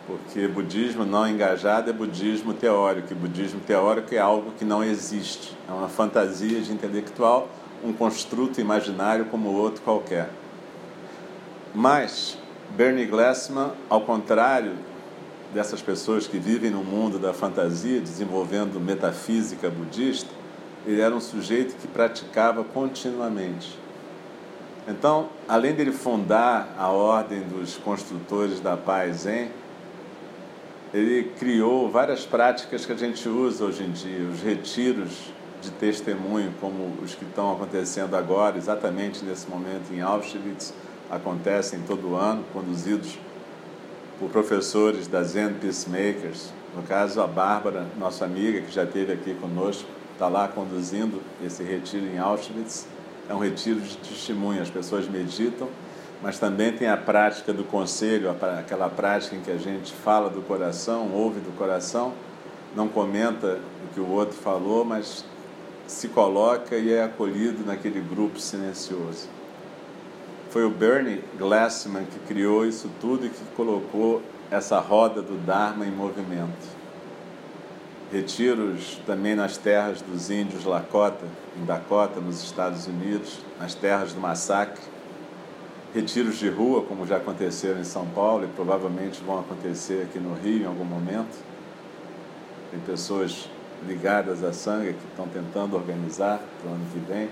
porque 0.08 0.48
budismo 0.48 1.06
não 1.06 1.28
engajado 1.28 1.92
é 1.92 1.94
budismo 1.94 2.52
teórico, 2.52 3.14
e 3.14 3.16
budismo 3.16 3.60
teórico 3.60 4.14
é 4.16 4.18
algo 4.18 4.52
que 4.58 4.66
não 4.66 4.84
existe, 4.84 5.56
é 5.70 5.72
uma 5.72 5.88
fantasia 5.88 6.60
de 6.60 6.74
intelectual, 6.74 7.48
um 7.84 7.94
construto 7.94 8.60
imaginário 8.60 9.26
como 9.26 9.50
outro 9.54 9.82
qualquer. 9.84 10.30
Mas 11.74 12.39
Bernie 12.76 13.06
Glassman, 13.06 13.72
ao 13.90 14.02
contrário 14.02 14.74
dessas 15.54 15.82
pessoas 15.82 16.28
que 16.28 16.38
vivem 16.38 16.70
no 16.70 16.84
mundo 16.84 17.18
da 17.18 17.34
fantasia, 17.34 18.00
desenvolvendo 18.00 18.80
metafísica 18.80 19.70
budista, 19.70 20.30
ele 20.86 21.02
era 21.02 21.14
um 21.14 21.20
sujeito 21.20 21.76
que 21.76 21.88
praticava 21.88 22.64
continuamente. 22.64 23.78
Então, 24.88 25.30
além 25.48 25.74
dele 25.74 25.92
fundar 25.92 26.74
a 26.78 26.88
ordem 26.90 27.42
dos 27.42 27.78
construtores 27.78 28.60
da 28.60 28.78
paz 28.78 29.18
Zen, 29.18 29.50
ele 30.94 31.32
criou 31.38 31.90
várias 31.90 32.26
práticas 32.26 32.86
que 32.86 32.92
a 32.92 32.96
gente 32.96 33.28
usa 33.28 33.66
hoje 33.66 33.84
em 33.84 33.92
dia, 33.92 34.28
os 34.32 34.42
retiros 34.42 35.32
de 35.62 35.70
testemunho, 35.72 36.54
como 36.60 36.96
os 37.04 37.14
que 37.14 37.26
estão 37.26 37.52
acontecendo 37.52 38.16
agora, 38.16 38.58
exatamente 38.58 39.24
nesse 39.24 39.48
momento 39.48 39.94
em 39.94 40.02
Auschwitz, 40.02 40.74
acontecem 41.10 41.82
todo 41.88 42.16
ano, 42.16 42.44
conduzidos 42.54 43.18
por 44.20 44.30
professores 44.30 45.08
da 45.08 45.24
Zen 45.24 45.54
Peacemakers. 45.54 46.52
No 46.76 46.84
caso, 46.84 47.22
a 47.22 47.28
Bárbara, 47.28 47.88
nossa 47.98 48.26
amiga, 48.26 48.62
que 48.62 48.72
já 48.72 48.84
esteve 48.84 49.14
aqui 49.14 49.34
conosco, 49.34 49.90
está 50.14 50.28
lá 50.28 50.48
conduzindo 50.48 51.22
esse 51.44 51.64
retiro 51.64 52.06
em 52.06 52.20
Auschwitz. 52.20 52.86
É 53.30 53.34
um 53.34 53.40
retiro 53.40 53.80
de 53.80 53.98
testemunho, 53.98 54.62
as 54.62 54.70
pessoas 54.70 55.08
meditam, 55.08 55.70
mas 56.22 56.38
também 56.38 56.74
tem 56.74 56.90
a 56.90 56.98
prática 56.98 57.54
do 57.54 57.64
conselho, 57.64 58.30
aquela 58.30 58.90
prática 58.90 59.36
em 59.36 59.40
que 59.40 59.52
a 59.52 59.58
gente 59.58 59.94
fala 59.94 60.30
do 60.30 60.42
coração, 60.42 61.12
ouve 61.14 61.40
do 61.40 61.56
coração, 61.58 62.14
não 62.76 62.88
comenta 62.88 63.60
o 63.86 63.94
que 63.94 64.00
o 64.00 64.10
outro 64.10 64.36
falou, 64.36 64.84
mas 64.84 65.24
se 65.88 66.08
coloca 66.10 66.76
e 66.76 66.94
é 66.94 67.04
acolhido 67.04 67.66
naquele 67.66 68.02
grupo 68.02 68.40
silencioso. 68.40 69.39
Foi 70.50 70.66
o 70.66 70.70
Bernie 70.70 71.24
Glassman 71.38 72.06
que 72.06 72.20
criou 72.28 72.66
isso 72.66 72.90
tudo 73.00 73.26
e 73.26 73.30
que 73.30 73.44
colocou 73.56 74.22
essa 74.50 74.80
roda 74.80 75.22
do 75.22 75.38
Dharma 75.46 75.86
em 75.86 75.92
movimento 75.92 76.80
retiros 78.12 79.00
também 79.06 79.36
nas 79.36 79.58
terras 79.58 80.02
dos 80.02 80.30
índios 80.30 80.66
Lakota, 80.66 81.26
em 81.56 81.66
Dakota, 81.66 82.20
nos 82.20 82.44
Estados 82.44 82.88
Unidos, 82.88 83.40
nas 83.60 83.76
terras 83.76 84.14
do 84.14 84.20
massacre, 84.20 84.82
retiros 85.94 86.38
de 86.38 86.50
rua, 86.50 86.84
como 86.84 87.06
já 87.06 87.18
aconteceram 87.18 87.80
em 87.80 87.84
São 87.84 88.06
Paulo 88.08 88.46
e 88.46 88.48
provavelmente 88.48 89.22
vão 89.24 89.40
acontecer 89.40 90.04
aqui 90.04 90.20
no 90.20 90.34
Rio 90.34 90.64
em 90.64 90.66
algum 90.66 90.84
momento. 90.84 91.38
Tem 92.72 92.80
pessoas 92.80 93.50
ligadas 93.88 94.44
à 94.44 94.52
sangue 94.52 94.94
que 94.94 95.08
estão 95.10 95.28
tentando 95.28 95.76
organizar 95.76 96.40
para 96.62 96.72
o 96.72 96.74
ano 96.74 96.86
que 96.92 97.00
vem. 97.00 97.30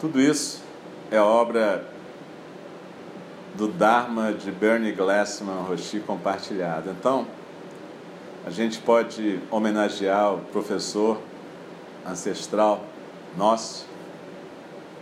Tudo 0.00 0.20
isso 0.20 0.62
é 1.10 1.20
obra 1.20 1.84
do 3.56 3.66
Dharma 3.66 4.32
de 4.32 4.50
Bernie 4.52 4.92
Glassman 4.92 5.62
Roshi 5.62 6.00
compartilhado. 6.00 6.90
Então, 6.90 7.26
a 8.46 8.50
gente 8.50 8.78
pode 8.78 9.40
homenagear 9.50 10.34
o 10.34 10.38
professor 10.38 11.20
ancestral 12.06 12.84
nosso, 13.36 13.86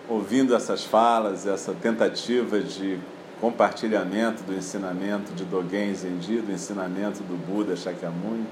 ouvindo 0.09 0.55
essas 0.55 0.85
falas, 0.85 1.47
essa 1.47 1.73
tentativa 1.75 2.59
de 2.59 2.99
compartilhamento 3.41 4.43
do 4.43 4.55
ensinamento 4.55 5.33
de 5.33 5.45
Dogen 5.45 5.95
Zenji, 5.95 6.41
do 6.41 6.51
ensinamento 6.51 7.23
do 7.23 7.37
Buda 7.37 7.77
Shakyamuni, 7.77 8.47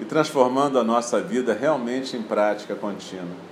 e 0.00 0.04
transformando 0.04 0.78
a 0.78 0.84
nossa 0.84 1.20
vida 1.20 1.54
realmente 1.54 2.16
em 2.16 2.22
prática 2.22 2.74
contínua. 2.74 3.48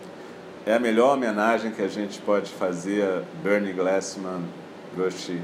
É 0.66 0.74
a 0.74 0.80
melhor 0.80 1.14
homenagem 1.14 1.70
que 1.70 1.80
a 1.80 1.86
gente 1.86 2.18
pode 2.18 2.50
fazer 2.50 3.04
a 3.04 3.22
Bernie 3.40 3.72
Glassman 3.72 4.42
Roshi. 4.98 5.40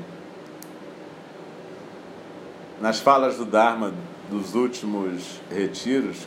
Nas 2.80 2.98
falas 2.98 3.36
do 3.36 3.44
Dharma 3.44 3.94
dos 4.28 4.56
últimos 4.56 5.40
retiros, 5.48 6.26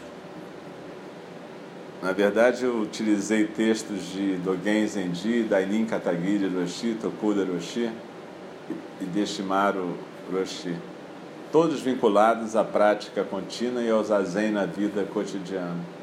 na 2.01 2.13
verdade 2.13 2.63
eu 2.63 2.79
utilizei 2.79 3.45
textos 3.45 4.13
de 4.13 4.37
Dogen 4.37 4.87
Zenji, 4.87 5.43
Dainin 5.43 5.85
Katagiri 5.85 6.47
Roshi, 6.47 6.97
Tokuda 7.01 7.43
Roshi 7.43 7.91
e 9.01 9.05
Deshimaru 9.07 9.97
Roshi, 10.31 10.73
todos 11.51 11.81
vinculados 11.81 12.55
à 12.55 12.63
prática 12.63 13.25
contínua 13.25 13.81
e 13.81 13.89
ao 13.89 14.01
zazen 14.01 14.51
na 14.51 14.65
vida 14.65 15.03
cotidiana. 15.03 15.94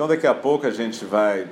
Então 0.00 0.08
daqui 0.08 0.26
a 0.26 0.32
pouco 0.32 0.66
a 0.66 0.70
gente 0.70 1.04
vai 1.04 1.46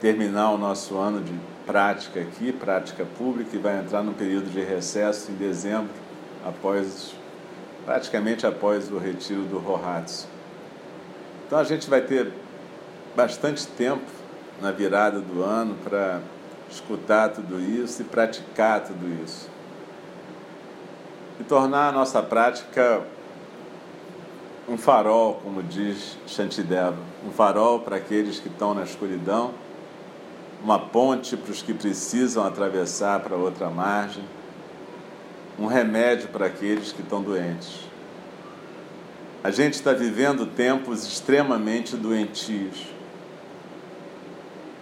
terminar 0.00 0.52
o 0.52 0.56
nosso 0.56 0.96
ano 0.96 1.20
de 1.20 1.38
prática 1.66 2.18
aqui, 2.18 2.50
prática 2.50 3.04
pública, 3.18 3.54
e 3.54 3.58
vai 3.58 3.78
entrar 3.78 4.02
num 4.02 4.14
período 4.14 4.50
de 4.50 4.62
recesso 4.62 5.30
em 5.30 5.34
dezembro, 5.34 5.90
após 6.46 7.14
praticamente 7.84 8.46
após 8.46 8.90
o 8.90 8.96
retiro 8.96 9.42
do 9.42 9.58
Rohatsu. 9.58 10.26
Então 11.46 11.58
a 11.58 11.64
gente 11.64 11.90
vai 11.90 12.00
ter 12.00 12.32
bastante 13.14 13.66
tempo 13.66 14.10
na 14.58 14.70
virada 14.70 15.20
do 15.20 15.42
ano 15.42 15.76
para 15.84 16.22
escutar 16.70 17.28
tudo 17.28 17.60
isso 17.60 18.00
e 18.00 18.04
praticar 18.06 18.80
tudo 18.82 19.06
isso. 19.22 19.50
E 21.38 21.44
tornar 21.44 21.90
a 21.90 21.92
nossa 21.92 22.22
prática 22.22 23.02
um 24.68 24.76
farol, 24.78 25.34
como 25.42 25.62
diz 25.62 26.16
Shantideva, 26.26 26.96
um 27.26 27.30
farol 27.30 27.80
para 27.80 27.96
aqueles 27.96 28.38
que 28.38 28.48
estão 28.48 28.74
na 28.74 28.82
escuridão, 28.82 29.52
uma 30.62 30.78
ponte 30.78 31.36
para 31.36 31.50
os 31.50 31.62
que 31.62 31.74
precisam 31.74 32.44
atravessar 32.44 33.20
para 33.20 33.36
outra 33.36 33.68
margem 33.68 34.24
um 35.58 35.66
remédio 35.66 36.28
para 36.28 36.46
aqueles 36.46 36.92
que 36.92 37.02
estão 37.02 37.22
doentes. 37.22 37.80
A 39.44 39.50
gente 39.50 39.74
está 39.74 39.92
vivendo 39.92 40.46
tempos 40.46 41.04
extremamente 41.06 41.96
doentios. 41.96 42.86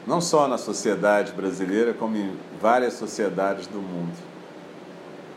Não 0.06 0.20
só 0.20 0.46
na 0.46 0.58
sociedade 0.58 1.32
brasileira, 1.32 1.94
como 1.94 2.16
em 2.16 2.36
várias 2.60 2.94
sociedades 2.94 3.66
do 3.66 3.78
mundo. 3.78 4.29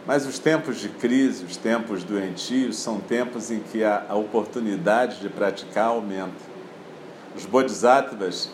Mas 0.05 0.25
os 0.25 0.37
tempos 0.37 0.79
de 0.79 0.89
crise, 0.89 1.45
os 1.45 1.55
tempos 1.55 2.03
doentios, 2.03 2.77
são 2.77 2.99
tempos 2.99 3.49
em 3.49 3.59
que 3.59 3.83
a, 3.83 4.05
a 4.09 4.15
oportunidade 4.15 5.21
de 5.21 5.29
praticar 5.29 5.87
aumenta. 5.87 6.53
Os 7.35 7.45
bodhisattvas 7.45 8.51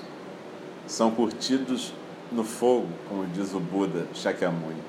são 0.86 1.12
curtidos 1.12 1.94
no 2.32 2.44
fogo, 2.44 2.88
como 3.08 3.26
diz 3.28 3.54
o 3.54 3.60
Buda 3.60 4.08
Shakyamuni. 4.14 4.84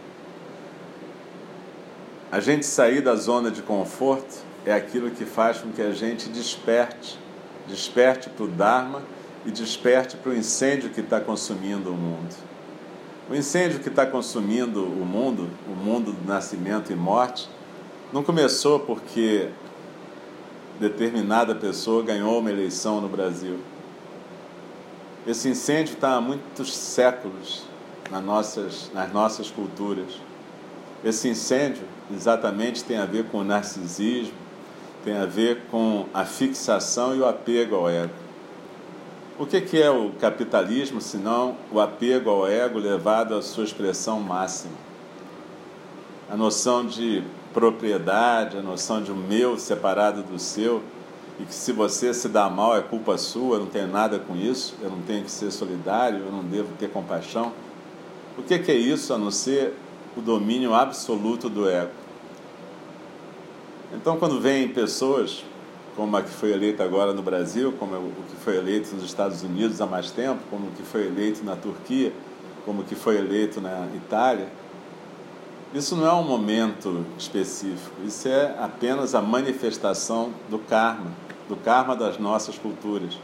A 2.30 2.40
gente 2.40 2.64
sair 2.66 3.00
da 3.00 3.16
zona 3.16 3.50
de 3.50 3.62
conforto 3.62 4.44
é 4.64 4.72
aquilo 4.72 5.10
que 5.10 5.24
faz 5.24 5.58
com 5.58 5.72
que 5.72 5.82
a 5.82 5.92
gente 5.92 6.28
desperte, 6.28 7.18
desperte 7.66 8.28
para 8.28 8.44
o 8.44 8.48
Dharma 8.48 9.02
e 9.46 9.50
desperte 9.50 10.16
para 10.16 10.30
o 10.30 10.36
incêndio 10.36 10.90
que 10.90 11.00
está 11.00 11.20
consumindo 11.20 11.90
o 11.90 11.96
mundo. 11.96 12.49
O 13.30 13.34
incêndio 13.36 13.78
que 13.78 13.88
está 13.88 14.04
consumindo 14.04 14.82
o 14.82 15.06
mundo, 15.06 15.48
o 15.68 15.70
mundo 15.70 16.10
do 16.10 16.26
nascimento 16.26 16.90
e 16.90 16.96
morte, 16.96 17.48
não 18.12 18.24
começou 18.24 18.80
porque 18.80 19.50
determinada 20.80 21.54
pessoa 21.54 22.02
ganhou 22.02 22.40
uma 22.40 22.50
eleição 22.50 23.00
no 23.00 23.08
Brasil. 23.08 23.60
Esse 25.24 25.48
incêndio 25.48 25.94
está 25.94 26.16
há 26.16 26.20
muitos 26.20 26.74
séculos 26.76 27.62
nas 28.10 28.20
nossas, 28.20 28.90
nas 28.92 29.12
nossas 29.12 29.48
culturas. 29.48 30.20
Esse 31.04 31.28
incêndio 31.28 31.84
exatamente 32.12 32.82
tem 32.82 32.96
a 32.96 33.06
ver 33.06 33.26
com 33.26 33.38
o 33.38 33.44
narcisismo, 33.44 34.34
tem 35.04 35.16
a 35.16 35.24
ver 35.24 35.66
com 35.70 36.06
a 36.12 36.24
fixação 36.24 37.14
e 37.14 37.20
o 37.20 37.26
apego 37.28 37.76
ao 37.76 37.88
ego. 37.88 38.29
O 39.40 39.46
que 39.46 39.80
é 39.80 39.90
o 39.90 40.10
capitalismo 40.20 41.00
senão 41.00 41.56
o 41.72 41.80
apego 41.80 42.28
ao 42.28 42.46
ego 42.46 42.78
levado 42.78 43.34
à 43.34 43.40
sua 43.40 43.64
expressão 43.64 44.20
máxima? 44.20 44.74
A 46.30 46.36
noção 46.36 46.86
de 46.86 47.24
propriedade, 47.54 48.58
a 48.58 48.62
noção 48.62 49.02
de 49.02 49.10
um 49.10 49.16
meu 49.16 49.58
separado 49.58 50.22
do 50.22 50.38
seu, 50.38 50.82
e 51.38 51.44
que 51.44 51.54
se 51.54 51.72
você 51.72 52.12
se 52.12 52.28
dá 52.28 52.50
mal 52.50 52.76
é 52.76 52.82
culpa 52.82 53.16
sua, 53.16 53.56
eu 53.56 53.60
não 53.60 53.66
tenho 53.68 53.88
nada 53.88 54.18
com 54.18 54.36
isso, 54.36 54.74
eu 54.82 54.90
não 54.90 55.00
tenho 55.00 55.24
que 55.24 55.30
ser 55.30 55.50
solidário, 55.50 56.18
eu 56.18 56.30
não 56.30 56.44
devo 56.44 56.76
ter 56.78 56.90
compaixão. 56.90 57.50
O 58.36 58.42
que 58.42 58.52
é 58.52 58.74
isso 58.74 59.14
a 59.14 59.16
não 59.16 59.30
ser 59.30 59.72
o 60.18 60.20
domínio 60.20 60.74
absoluto 60.74 61.48
do 61.48 61.66
ego? 61.66 61.92
Então, 63.94 64.18
quando 64.18 64.38
vem 64.38 64.68
pessoas, 64.68 65.42
como 65.96 66.16
a 66.16 66.22
que 66.22 66.30
foi 66.30 66.52
eleita 66.52 66.84
agora 66.84 67.12
no 67.12 67.22
Brasil, 67.22 67.72
como 67.78 67.96
o 67.96 68.12
que 68.28 68.36
foi 68.36 68.56
eleito 68.56 68.94
nos 68.94 69.04
Estados 69.04 69.42
Unidos 69.42 69.80
há 69.80 69.86
mais 69.86 70.10
tempo, 70.10 70.40
como 70.50 70.68
o 70.68 70.70
que 70.70 70.82
foi 70.82 71.06
eleito 71.06 71.44
na 71.44 71.56
Turquia, 71.56 72.12
como 72.64 72.82
o 72.82 72.84
que 72.84 72.94
foi 72.94 73.18
eleito 73.18 73.60
na 73.60 73.86
Itália, 73.94 74.48
isso 75.72 75.94
não 75.94 76.06
é 76.06 76.12
um 76.12 76.24
momento 76.24 77.06
específico, 77.16 77.94
isso 78.04 78.26
é 78.26 78.56
apenas 78.58 79.14
a 79.14 79.22
manifestação 79.22 80.30
do 80.48 80.58
karma, 80.58 81.12
do 81.48 81.54
karma 81.54 81.94
das 81.94 82.18
nossas 82.18 82.58
culturas. 82.58 83.16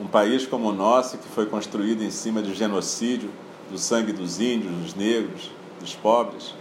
Um 0.00 0.06
país 0.06 0.46
como 0.46 0.70
o 0.70 0.72
nosso, 0.72 1.18
que 1.18 1.28
foi 1.28 1.44
construído 1.44 2.02
em 2.02 2.10
cima 2.10 2.40
de 2.40 2.54
genocídio, 2.54 3.30
do 3.70 3.76
sangue 3.76 4.12
dos 4.12 4.40
índios, 4.40 4.72
dos 4.74 4.94
negros, 4.94 5.50
dos 5.78 5.94
pobres, 5.94 6.54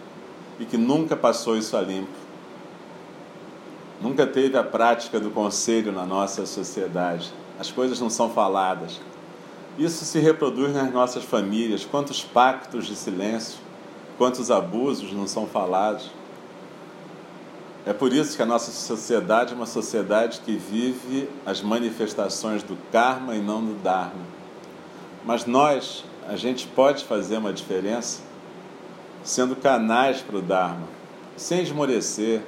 e 0.60 0.66
que 0.66 0.76
nunca 0.76 1.16
passou 1.16 1.58
isso 1.58 1.78
a 1.78 1.82
limpo 1.82 2.29
Nunca 4.02 4.26
teve 4.26 4.58
a 4.58 4.64
prática 4.64 5.20
do 5.20 5.30
conselho 5.30 5.92
na 5.92 6.06
nossa 6.06 6.46
sociedade. 6.46 7.34
As 7.60 7.70
coisas 7.70 8.00
não 8.00 8.10
são 8.10 8.30
faladas. 8.30 9.02
Isso 9.78 10.06
se 10.06 10.20
reproduz 10.20 10.74
nas 10.74 10.92
nossas 10.92 11.24
famílias. 11.24 11.84
Quantos 11.84 12.24
pactos 12.24 12.86
de 12.86 12.96
silêncio, 12.96 13.60
quantos 14.18 14.50
abusos 14.50 15.12
não 15.12 15.28
são 15.28 15.46
falados. 15.46 16.10
É 17.86 17.94
por 17.94 18.14
isso 18.14 18.36
que 18.36 18.44
a 18.44 18.46
nossa 18.46 18.72
sociedade 18.72 19.54
é 19.54 19.56
uma 19.56 19.66
sociedade 19.66 20.42
que 20.42 20.56
vive 20.56 21.30
as 21.46 21.62
manifestações 21.62 22.62
do 22.62 22.78
karma 22.92 23.36
e 23.36 23.42
não 23.42 23.64
do 23.64 23.74
dharma. 23.82 24.22
Mas 25.26 25.46
nós, 25.46 26.06
a 26.28 26.36
gente 26.36 26.68
pode 26.68 27.04
fazer 27.04 27.38
uma 27.38 27.52
diferença 27.52 28.22
sendo 29.24 29.56
canais 29.56 30.22
para 30.22 30.38
o 30.38 30.42
dharma, 30.42 30.88
sem 31.36 31.62
esmorecer, 31.62 32.42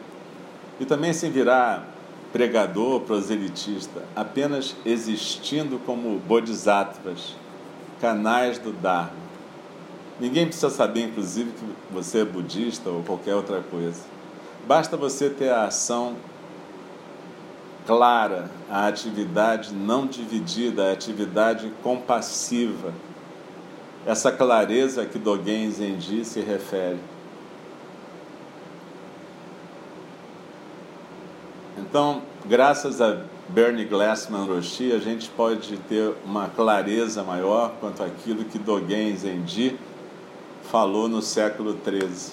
e 0.82 0.86
também 0.86 1.14
sem 1.14 1.30
virar 1.30 1.88
pregador, 2.34 3.02
proselitista, 3.02 4.02
apenas 4.16 4.76
existindo 4.84 5.78
como 5.78 6.18
bodhisattvas, 6.18 7.36
canais 8.02 8.58
do 8.58 8.72
Dharma. 8.72 9.22
Ninguém 10.20 10.48
precisa 10.48 10.72
saber, 10.72 11.02
inclusive, 11.02 11.52
que 11.52 11.94
você 11.94 12.22
é 12.22 12.26
budista 12.26 12.90
ou 12.90 13.04
qualquer 13.04 13.36
outra 13.36 13.62
coisa. 13.62 14.02
Basta 14.68 14.98
você 14.98 15.30
ter 15.30 15.50
a 15.50 15.66
ação 15.66 16.16
clara, 17.86 18.50
a 18.68 18.88
atividade 18.88 19.76
não 19.76 20.08
dividida, 20.08 20.90
a 20.90 20.94
atividade 20.94 21.72
compassiva. 21.84 22.92
Essa 24.04 24.32
clareza 24.32 25.06
que 25.06 25.20
Dogen 25.20 25.70
Zenji 25.70 26.26
se 26.26 26.40
refere. 26.40 26.98
Então, 31.92 32.22
graças 32.46 33.02
a 33.02 33.22
Bernie 33.50 33.84
Glassman 33.84 34.46
Roshi, 34.46 34.94
a 34.94 34.98
gente 34.98 35.28
pode 35.28 35.76
ter 35.90 36.14
uma 36.24 36.48
clareza 36.48 37.22
maior 37.22 37.74
quanto 37.82 38.02
àquilo 38.02 38.46
que 38.46 38.58
Dogen 38.58 39.14
Zenji 39.18 39.78
falou 40.72 41.10
no 41.10 41.22
século 41.22 41.78
XIII. 41.84 42.32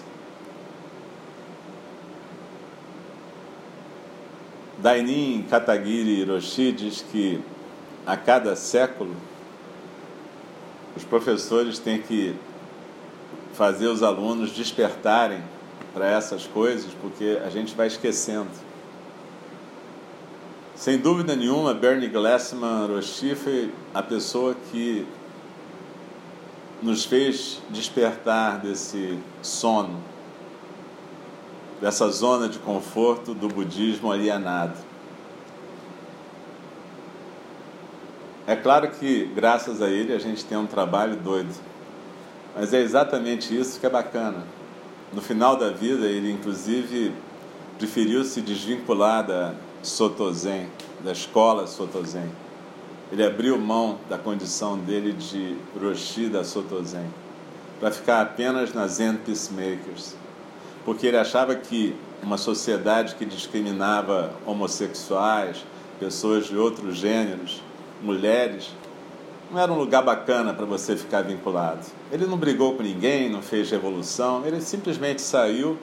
Dainin 4.79 5.42
Katagiri 5.51 6.21
Hiroshi 6.21 6.71
diz 6.71 7.05
que 7.11 7.40
a 8.07 8.16
cada 8.16 8.55
século 8.55 9.12
os 10.97 11.03
professores 11.03 11.81
têm 11.81 12.01
que 12.01 12.33
fazer 13.55 13.88
os 13.88 14.05
alunos 14.05 14.53
despertarem 14.53 15.42
para 15.92 16.09
essas 16.09 16.47
coisas, 16.47 16.92
porque 17.03 17.40
a 17.44 17.51
gente 17.51 17.75
vai 17.75 17.88
esquecendo. 17.88 18.67
Sem 20.78 20.96
dúvida 20.96 21.34
nenhuma, 21.34 21.74
Bernie 21.74 22.06
Glassman 22.06 22.86
Roshi 22.86 23.34
foi 23.34 23.74
a 23.92 24.00
pessoa 24.00 24.54
que 24.70 25.04
nos 26.80 27.04
fez 27.04 27.60
despertar 27.68 28.60
desse 28.60 29.18
sono, 29.42 30.00
dessa 31.80 32.08
zona 32.10 32.48
de 32.48 32.60
conforto 32.60 33.34
do 33.34 33.48
budismo 33.48 34.12
alienado. 34.12 34.78
É 38.46 38.54
claro 38.54 38.88
que, 38.88 39.24
graças 39.34 39.82
a 39.82 39.90
ele, 39.90 40.12
a 40.12 40.18
gente 40.20 40.44
tem 40.44 40.56
um 40.56 40.66
trabalho 40.66 41.16
doido, 41.16 41.52
mas 42.54 42.72
é 42.72 42.80
exatamente 42.80 43.52
isso 43.52 43.80
que 43.80 43.86
é 43.86 43.90
bacana. 43.90 44.46
No 45.12 45.20
final 45.20 45.56
da 45.56 45.70
vida, 45.70 46.06
ele, 46.06 46.30
inclusive, 46.30 47.12
preferiu 47.78 48.22
se 48.22 48.40
desvincular 48.40 49.26
da 49.26 49.54
Soto 49.82 50.32
Zen, 50.32 50.68
da 51.04 51.12
escola 51.12 51.66
Soto 51.66 52.04
Zen 52.04 52.30
ele 53.10 53.24
abriu 53.24 53.58
mão 53.58 53.98
da 54.08 54.18
condição 54.18 54.76
dele 54.76 55.12
de 55.12 55.56
Roshi 55.80 56.28
da 56.28 56.44
Sotozen 56.44 57.06
para 57.80 57.90
ficar 57.90 58.20
apenas 58.20 58.74
nas 58.74 58.92
Zen 58.92 59.16
Peacemakers, 59.16 60.14
porque 60.84 61.06
ele 61.06 61.16
achava 61.16 61.54
que 61.54 61.96
uma 62.22 62.36
sociedade 62.36 63.14
que 63.14 63.24
discriminava 63.24 64.32
homossexuais, 64.44 65.64
pessoas 65.98 66.46
de 66.46 66.56
outros 66.56 66.96
gêneros, 66.96 67.62
mulheres, 68.02 68.70
não 69.50 69.58
era 69.58 69.72
um 69.72 69.78
lugar 69.78 70.02
bacana 70.02 70.52
para 70.52 70.66
você 70.66 70.94
ficar 70.94 71.22
vinculado. 71.22 71.80
Ele 72.12 72.26
não 72.26 72.36
brigou 72.36 72.74
com 72.74 72.82
ninguém, 72.82 73.30
não 73.30 73.40
fez 73.40 73.70
revolução, 73.70 74.44
ele 74.44 74.60
simplesmente 74.60 75.22
saiu 75.22 75.78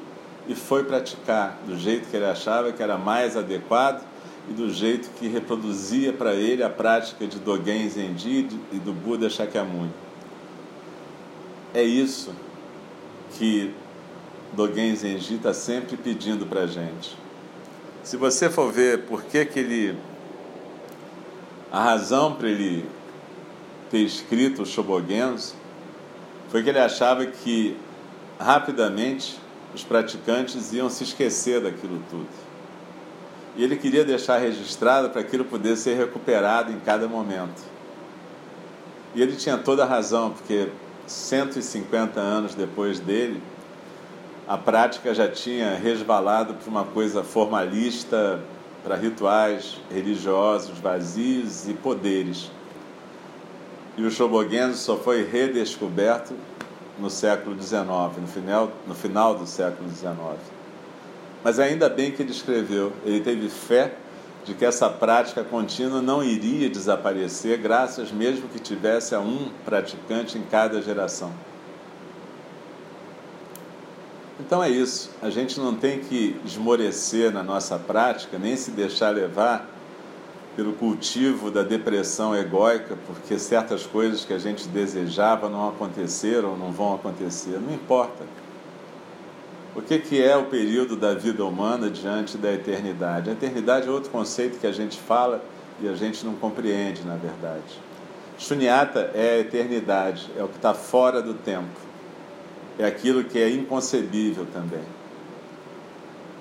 e 0.47 0.55
foi 0.55 0.83
praticar 0.83 1.57
do 1.65 1.77
jeito 1.77 2.09
que 2.09 2.15
ele 2.15 2.25
achava 2.25 2.71
que 2.71 2.81
era 2.81 2.97
mais 2.97 3.35
adequado 3.35 4.05
e 4.49 4.53
do 4.53 4.71
jeito 4.71 5.09
que 5.17 5.27
reproduzia 5.27 6.13
para 6.13 6.33
ele 6.33 6.63
a 6.63 6.69
prática 6.69 7.25
de 7.25 7.39
Dogen 7.39 7.89
Zenji 7.89 8.47
e 8.71 8.77
do 8.77 8.93
Buda 8.93 9.29
Shakyamuni. 9.29 9.91
É 11.73 11.83
isso 11.83 12.33
que 13.37 13.73
Dogen 14.53 14.95
Zenji 14.95 15.35
está 15.35 15.53
sempre 15.53 15.97
pedindo 15.97 16.45
para 16.45 16.61
a 16.61 16.67
gente. 16.67 17.17
Se 18.03 18.17
você 18.17 18.49
for 18.49 18.71
ver 18.71 19.03
por 19.03 19.23
que, 19.23 19.43
que 19.45 19.59
ele. 19.59 19.97
A 21.71 21.83
razão 21.83 22.35
para 22.35 22.47
ele 22.47 22.87
ter 23.89 23.97
escrito 23.97 24.61
o 24.61 24.65
Shobogenzo 24.65 25.55
foi 26.49 26.63
que 26.63 26.69
ele 26.69 26.79
achava 26.79 27.25
que 27.25 27.75
rapidamente 28.39 29.37
os 29.75 29.83
praticantes 29.83 30.73
iam 30.73 30.89
se 30.89 31.03
esquecer 31.03 31.61
daquilo 31.61 32.01
tudo 32.09 32.27
e 33.57 33.63
ele 33.63 33.77
queria 33.77 34.03
deixar 34.03 34.37
registrado 34.37 35.09
para 35.09 35.21
aquilo 35.21 35.45
pudesse 35.45 35.83
ser 35.83 35.97
recuperado 35.97 36.71
em 36.71 36.79
cada 36.79 37.07
momento. 37.07 37.63
E 39.13 39.21
ele 39.21 39.35
tinha 39.35 39.57
toda 39.57 39.83
a 39.83 39.87
razão, 39.87 40.31
porque 40.31 40.67
150 41.07 42.19
anos 42.19 42.53
depois 42.53 42.99
dele, 42.99 43.41
a 44.45 44.57
prática 44.57 45.13
já 45.13 45.27
tinha 45.27 45.75
resvalado 45.75 46.53
para 46.55 46.69
uma 46.69 46.83
coisa 46.83 47.23
formalista, 47.23 48.41
para 48.83 48.95
rituais 48.95 49.77
religiosos 49.89 50.77
vazios 50.77 51.67
e 51.67 51.73
poderes. 51.73 52.51
E 53.97 54.03
o 54.03 54.11
Shobogenzo 54.11 54.77
só 54.77 54.97
foi 54.97 55.23
redescoberto 55.23 56.33
no 56.99 57.09
século 57.09 57.61
XIX, 57.61 57.85
no 58.21 58.27
final, 58.27 58.71
no 58.87 58.95
final 58.95 59.35
do 59.35 59.45
século 59.45 59.89
XIX. 59.89 60.15
Mas 61.43 61.59
ainda 61.59 61.89
bem 61.89 62.11
que 62.11 62.21
ele 62.21 62.31
escreveu, 62.31 62.93
ele 63.05 63.19
teve 63.19 63.49
fé 63.49 63.93
de 64.45 64.53
que 64.53 64.63
essa 64.63 64.89
prática 64.89 65.43
contínua 65.43 66.01
não 66.01 66.23
iria 66.23 66.69
desaparecer, 66.69 67.57
graças 67.57 68.11
mesmo 68.11 68.47
que 68.47 68.59
tivesse 68.59 69.15
a 69.15 69.19
um 69.19 69.49
praticante 69.65 70.37
em 70.37 70.43
cada 70.43 70.81
geração. 70.81 71.31
Então 74.39 74.63
é 74.63 74.69
isso, 74.69 75.09
a 75.21 75.29
gente 75.29 75.59
não 75.59 75.75
tem 75.75 75.99
que 75.99 76.39
esmorecer 76.45 77.31
na 77.31 77.41
nossa 77.41 77.79
prática, 77.79 78.37
nem 78.37 78.55
se 78.55 78.71
deixar 78.71 79.09
levar 79.09 79.74
pelo 80.55 80.73
cultivo 80.73 81.51
da 81.51 81.63
depressão 81.63 82.35
egóica, 82.35 82.97
porque 83.05 83.37
certas 83.37 83.85
coisas 83.85 84.23
que 84.23 84.33
a 84.33 84.37
gente 84.37 84.67
desejava 84.69 85.49
não 85.49 85.69
aconteceram 85.69 86.57
não 86.57 86.71
vão 86.71 86.95
acontecer. 86.95 87.59
Não 87.59 87.73
importa. 87.73 88.23
O 89.75 89.81
que, 89.81 89.99
que 89.99 90.23
é 90.23 90.37
o 90.37 90.45
período 90.45 90.95
da 90.95 91.13
vida 91.13 91.43
humana 91.43 91.89
diante 91.89 92.37
da 92.37 92.53
eternidade? 92.53 93.29
A 93.29 93.33
eternidade 93.33 93.87
é 93.87 93.91
outro 93.91 94.09
conceito 94.09 94.57
que 94.57 94.65
a 94.65 94.71
gente 94.71 94.97
fala 94.97 95.43
e 95.81 95.89
a 95.89 95.93
gente 95.93 96.25
não 96.25 96.33
compreende, 96.35 97.03
na 97.03 97.17
verdade. 97.17 97.81
Shunyata 98.37 99.11
é 99.13 99.35
a 99.35 99.39
eternidade, 99.39 100.31
é 100.37 100.43
o 100.43 100.47
que 100.47 100.55
está 100.55 100.73
fora 100.73 101.21
do 101.21 101.33
tempo, 101.33 101.79
é 102.79 102.85
aquilo 102.85 103.25
que 103.25 103.39
é 103.39 103.49
inconcebível 103.49 104.45
também. 104.53 104.83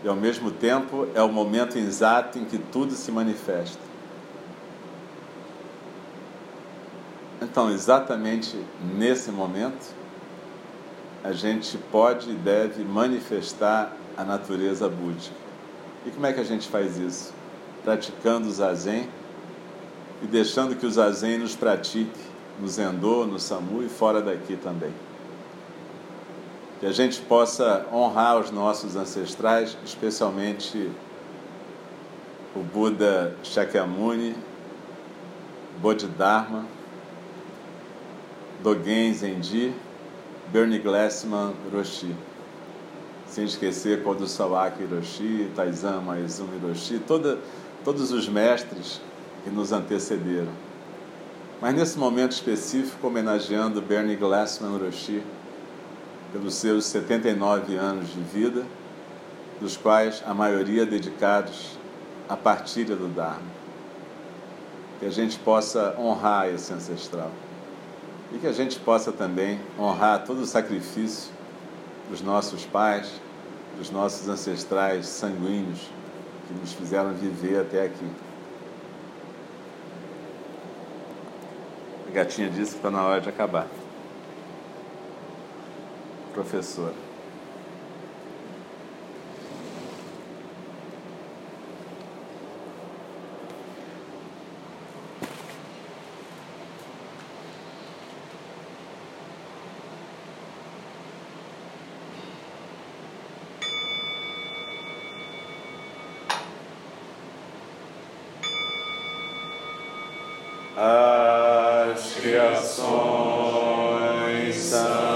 E 0.05 0.09
ao 0.09 0.15
mesmo 0.15 0.51
tempo 0.53 1.09
é 1.15 1.23
o 1.23 1.29
momento 1.29 1.77
exato 1.77 2.39
em 2.39 2.45
que 2.45 2.59
tudo 2.59 2.93
se 2.93 3.11
manifesta. 3.11 3.94
Então, 7.55 7.71
exatamente 7.71 8.59
nesse 8.97 9.31
momento, 9.31 9.95
a 11.23 11.31
gente 11.31 11.79
pode 11.93 12.29
e 12.29 12.35
deve 12.35 12.83
manifestar 12.83 13.97
a 14.17 14.25
natureza 14.25 14.89
búdica. 14.89 15.37
E 16.05 16.11
como 16.11 16.27
é 16.27 16.33
que 16.33 16.41
a 16.41 16.45
gente 16.45 16.67
faz 16.67 16.99
isso? 16.99 17.33
Praticando 17.85 18.49
o 18.49 18.51
zazen 18.51 19.09
e 20.21 20.27
deixando 20.27 20.75
que 20.75 20.85
o 20.85 20.91
zazen 20.91 21.39
nos 21.39 21.55
pratique 21.55 22.19
no 22.61 22.67
Zendô, 22.67 23.25
no 23.25 23.39
Samu 23.39 23.85
e 23.85 23.89
fora 23.89 24.21
daqui 24.21 24.57
também. 24.57 24.93
Que 26.81 26.87
a 26.87 26.93
gente 26.93 27.21
possa 27.21 27.87
honrar 27.93 28.41
os 28.41 28.51
nossos 28.51 28.97
ancestrais, 28.97 29.79
especialmente 29.85 30.91
o 32.57 32.65
Buda 32.65 33.37
Shakyamuni, 33.45 34.35
Bodhidharma, 35.81 36.74
Dogen 38.65 39.13
Zenji, 39.13 39.75
Bernie 40.51 40.79
Glassman 40.79 41.53
Roshi. 41.71 42.17
Sem 43.27 43.45
esquecer 43.45 44.03
Kodo 44.03 44.27
Sawaki 44.27 44.87
Roshi, 44.87 45.51
Taizan 45.55 46.01
Maizumi 46.01 46.59
Roshi, 46.67 46.99
toda, 46.99 47.39
todos 47.85 48.11
os 48.11 48.27
mestres 48.27 49.03
que 49.43 49.51
nos 49.51 49.71
antecederam. 49.71 50.49
Mas 51.61 51.75
nesse 51.75 51.99
momento 51.99 52.33
específico, 52.33 53.07
homenageando 53.07 53.83
Bernie 53.83 54.17
Glassman 54.17 54.79
Roshi, 54.79 55.23
pelos 56.33 56.55
seus 56.55 56.87
79 56.87 57.77
anos 57.77 58.09
de 58.15 58.21
vida, 58.23 58.65
dos 59.61 59.77
quais 59.77 60.23
a 60.27 60.33
maioria 60.33 60.87
dedicados 60.87 61.79
à 62.27 62.35
partilha 62.35 62.97
do 62.97 63.09
Dharma. 63.09 63.43
Que 65.01 65.05
a 65.05 65.11
gente 65.11 65.39
possa 65.39 65.95
honrar 65.99 66.49
esse 66.49 66.73
ancestral 66.73 67.31
e 68.35 68.39
que 68.39 68.47
a 68.49 68.53
gente 68.53 68.81
possa 68.81 69.13
também 69.13 69.61
honrar 69.79 70.25
todo 70.25 70.41
o 70.41 70.47
sacrifício 70.47 71.33
dos 72.11 72.21
nossos 72.21 72.67
pais, 72.67 73.21
dos 73.79 73.91
nossos 73.91 74.29
ancestrais 74.29 75.07
sanguíneos 75.07 75.89
que 76.49 76.55
nos 76.55 76.73
fizeram 76.73 77.15
viver 77.15 77.61
até 77.61 77.85
aqui. 77.85 78.07
A 82.09 82.11
gatinha 82.11 82.51
disse 82.51 82.73
que 82.73 82.79
está 82.79 82.91
na 82.91 83.05
hora 83.05 83.21
de 83.21 83.29
acabar. 83.29 83.69
Professora. 86.33 87.04
As 114.75 114.81
criações 114.81 114.91
são 114.91 114.91
inumeráveis 114.91 115.14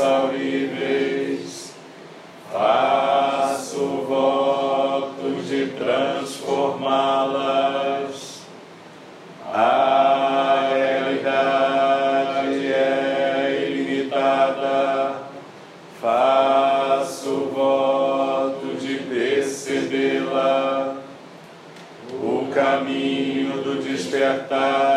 inexauríveis, 0.00 1.74
faço 2.50 4.06
voto 4.08 5.42
de 5.46 5.66
transformá-las. 5.78 8.40
A 9.52 10.70
realidade 10.72 12.72
é 12.72 13.66
ilimitada, 13.68 15.16
faço 16.00 17.50
voto 17.54 18.76
de 18.80 18.94
percebê-la. 18.94 20.96
O 22.22 22.46
caminho 22.52 23.62
do 23.62 23.82
despertar 23.82 24.89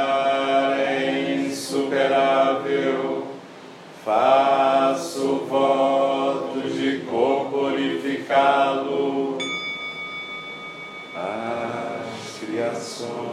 So. 13.04 13.33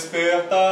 desperta. 0.00 0.69